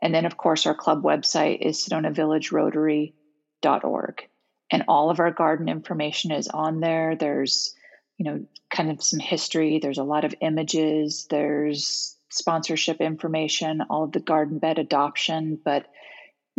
And 0.00 0.14
then, 0.14 0.26
of 0.26 0.36
course, 0.36 0.64
our 0.66 0.74
club 0.74 1.02
website 1.02 1.58
is 1.60 1.84
sedonavillagerotary.org. 1.84 4.28
And 4.70 4.84
all 4.86 5.10
of 5.10 5.18
our 5.18 5.32
garden 5.32 5.68
information 5.68 6.30
is 6.30 6.46
on 6.48 6.78
there. 6.80 7.16
There's, 7.16 7.74
you 8.16 8.24
know, 8.24 8.46
kind 8.70 8.90
of 8.90 9.02
some 9.02 9.18
history, 9.18 9.80
there's 9.80 9.98
a 9.98 10.04
lot 10.04 10.24
of 10.24 10.34
images, 10.40 11.26
there's 11.30 12.16
sponsorship 12.30 13.00
information, 13.00 13.82
all 13.88 14.04
of 14.04 14.12
the 14.12 14.20
garden 14.20 14.58
bed 14.58 14.78
adoption. 14.78 15.58
But 15.62 15.86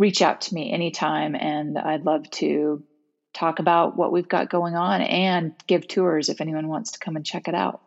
reach 0.00 0.22
out 0.22 0.40
to 0.40 0.54
me 0.54 0.72
anytime, 0.72 1.34
and 1.36 1.76
I'd 1.76 2.06
love 2.06 2.28
to 2.30 2.82
talk 3.34 3.58
about 3.58 3.98
what 3.98 4.10
we've 4.10 4.28
got 4.28 4.48
going 4.48 4.74
on 4.74 5.02
and 5.02 5.52
give 5.66 5.86
tours 5.86 6.30
if 6.30 6.40
anyone 6.40 6.68
wants 6.68 6.92
to 6.92 6.98
come 6.98 7.16
and 7.16 7.24
check 7.24 7.48
it 7.48 7.54
out. 7.54 7.82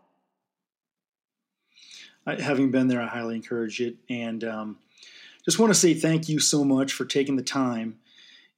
having 2.27 2.69
been 2.69 2.87
there, 2.87 3.01
I 3.01 3.07
highly 3.07 3.35
encourage 3.35 3.81
it. 3.81 3.95
And 4.11 4.43
um, 4.43 4.77
just 5.43 5.57
want 5.57 5.73
to 5.73 5.79
say 5.79 5.95
thank 5.95 6.29
you 6.29 6.39
so 6.39 6.63
much 6.63 6.93
for 6.93 7.03
taking 7.03 7.35
the 7.35 7.43
time 7.43 7.97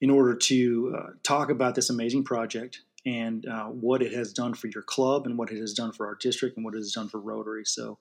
in 0.02 0.10
order 0.10 0.36
to 0.36 0.96
uh, 0.98 1.10
talk 1.24 1.50
about 1.50 1.76
this 1.76 1.90
amazing 1.90 2.26
project 2.26 2.82
and 3.06 3.48
uh, 3.48 3.68
what 3.68 4.02
it 4.02 4.12
has 4.12 4.34
done 4.34 4.54
for 4.54 4.68
your 4.68 4.84
club 4.84 5.26
and 5.26 5.38
what 5.38 5.50
it 5.50 5.60
has 5.62 5.74
done 5.74 5.94
for 5.94 6.08
our 6.08 6.16
district 6.16 6.58
and 6.58 6.66
what 6.66 6.74
it 6.74 6.80
has 6.80 6.92
done 6.92 7.08
for 7.08 7.22
Rotary. 7.22 7.64
So, 7.64 8.00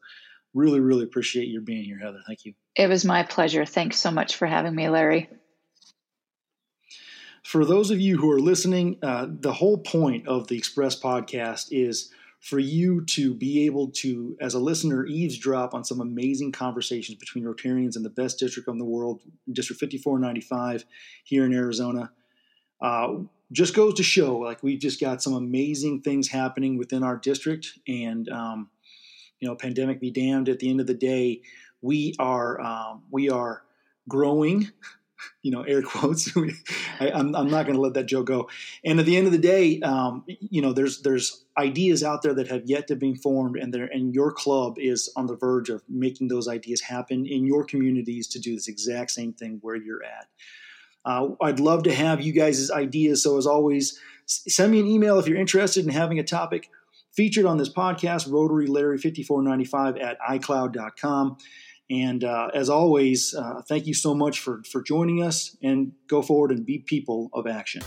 really, 0.53 0.81
really 0.81 1.05
appreciate 1.05 1.47
your 1.47 1.63
being 1.63 1.85
here, 1.85 1.99
Heather. 1.99 2.23
Thank 2.27 2.45
you. 2.45 2.55
It 2.75 2.89
was 2.89 3.05
my 3.05 3.23
pleasure. 3.23 3.65
Thanks 3.65 3.99
so 3.99 4.11
much 4.11 4.35
for 4.35 4.47
having 4.47 4.75
me, 4.75 4.89
Larry. 4.89 5.29
For 7.45 7.67
those 7.67 7.91
of 7.91 8.01
you 8.01 8.17
who 8.17 8.31
are 8.31 8.41
listening, 8.41 8.97
uh, 9.03 9.27
the 9.29 9.53
whole 9.53 9.77
point 9.79 10.27
of 10.27 10.49
the 10.49 10.57
Express 10.57 10.99
podcast 10.99 11.69
is 11.71 12.11
for 12.41 12.59
you 12.59 13.05
to 13.05 13.35
be 13.35 13.67
able 13.67 13.89
to, 13.89 14.37
as 14.41 14.55
a 14.55 14.59
listener, 14.59 15.07
eavesdrop 15.07 15.75
on 15.75 15.85
some 15.85 16.01
amazing 16.01 16.53
conversations 16.53 17.19
between 17.19 17.45
Rotarians 17.45 17.97
in 17.97 18.03
the 18.03 18.11
best 18.11 18.39
district 18.39 18.69
in 18.69 18.79
the 18.79 18.85
world, 18.85 19.21
District 19.53 19.79
5495 19.79 20.87
here 21.25 21.45
in 21.45 21.53
Arizona. 21.53 22.11
Uh, 22.81 23.09
just 23.53 23.75
goes 23.75 23.95
to 23.95 24.03
show, 24.03 24.39
like 24.39 24.63
we've 24.63 24.81
just 24.81 24.99
got 24.99 25.23
some 25.23 25.35
amazing 25.35 26.01
things 26.01 26.29
happening 26.29 26.79
within 26.79 27.03
our 27.03 27.17
district, 27.17 27.79
and 27.87 28.29
um, 28.31 28.71
you 29.39 29.47
know, 29.47 29.55
pandemic 29.55 30.01
be 30.01 30.11
damned. 30.11 30.49
At 30.49 30.61
the 30.61 30.71
end 30.71 30.81
of 30.81 30.87
the 30.87 30.95
day, 30.95 31.43
we 31.83 32.15
are 32.19 32.61
um, 32.61 33.03
we 33.11 33.29
are 33.29 33.63
growing 34.09 34.71
you 35.43 35.51
know, 35.51 35.63
air 35.63 35.83
quotes. 35.83 36.35
I, 37.01 37.09
am 37.09 37.35
I'm 37.35 37.51
not 37.51 37.67
going 37.67 37.77
to 37.77 37.81
let 37.81 37.95
that 37.95 38.07
joke 38.07 38.27
go. 38.27 38.49
And 38.85 39.01
at 39.01 39.07
the 39.07 39.17
end 39.17 39.27
of 39.27 39.33
the 39.33 39.39
day, 39.39 39.81
um, 39.81 40.25
you 40.27 40.63
know, 40.63 40.73
there's 40.73 41.03
there's 41.03 41.45
ideas 41.59 42.03
out 42.03 42.23
there 42.23 42.35
that 42.35 42.49
have 42.49 42.63
yet 42.67 42.89
to 42.89 42.97
be 42.97 43.15
formed, 43.15 43.57
and 43.57 43.73
there 43.73 43.87
and 43.87 44.15
your 44.15 44.33
club 44.33 44.79
is 44.79 45.13
on 45.17 45.27
the 45.27 45.37
verge 45.37 45.71
of 45.71 45.83
making 45.89 46.29
those 46.29 46.49
ideas 46.49 46.81
happen 46.81 47.27
in 47.27 47.47
your 47.47 47.65
communities 47.65 48.29
to 48.29 48.39
do 48.39 48.55
this 48.55 48.69
exact 48.69 49.11
same 49.11 49.33
thing 49.33 49.59
where 49.63 49.77
you're 49.77 50.05
at. 50.05 50.29
Uh, 51.05 51.29
I'd 51.43 51.61
love 51.61 51.83
to 51.85 51.95
have 51.95 52.21
you 52.23 52.33
guys' 52.33 52.71
ideas. 52.71 53.23
So 53.23 53.37
as 53.37 53.47
always, 53.47 54.01
send 54.27 54.73
me 54.73 54.81
an 54.81 54.87
email 54.87 55.19
if 55.19 55.29
you're 55.29 55.39
interested 55.39 55.85
in 55.85 55.91
having 55.91 56.19
a 56.19 56.25
topic 56.25 56.71
featured 57.13 57.45
on 57.45 57.59
this 57.59 57.73
podcast. 57.73 58.31
Rotary 58.31 58.67
Larry 58.67 58.99
5495 58.99 59.97
at 59.99 60.19
iCloud.com. 60.21 61.37
And 61.91 62.25
uh, 62.25 62.51
as 62.55 62.71
always, 62.71 63.35
uh, 63.35 63.63
thank 63.69 63.87
you 63.87 63.95
so 63.95 64.15
much 64.15 64.41
for, 64.41 64.63
for 64.71 64.83
joining 64.83 65.23
us 65.23 65.57
and 65.63 65.93
go 66.09 66.23
forward 66.23 66.51
and 66.51 66.65
be 66.65 66.79
people 66.79 67.31
of 67.33 67.47
action. 67.47 67.83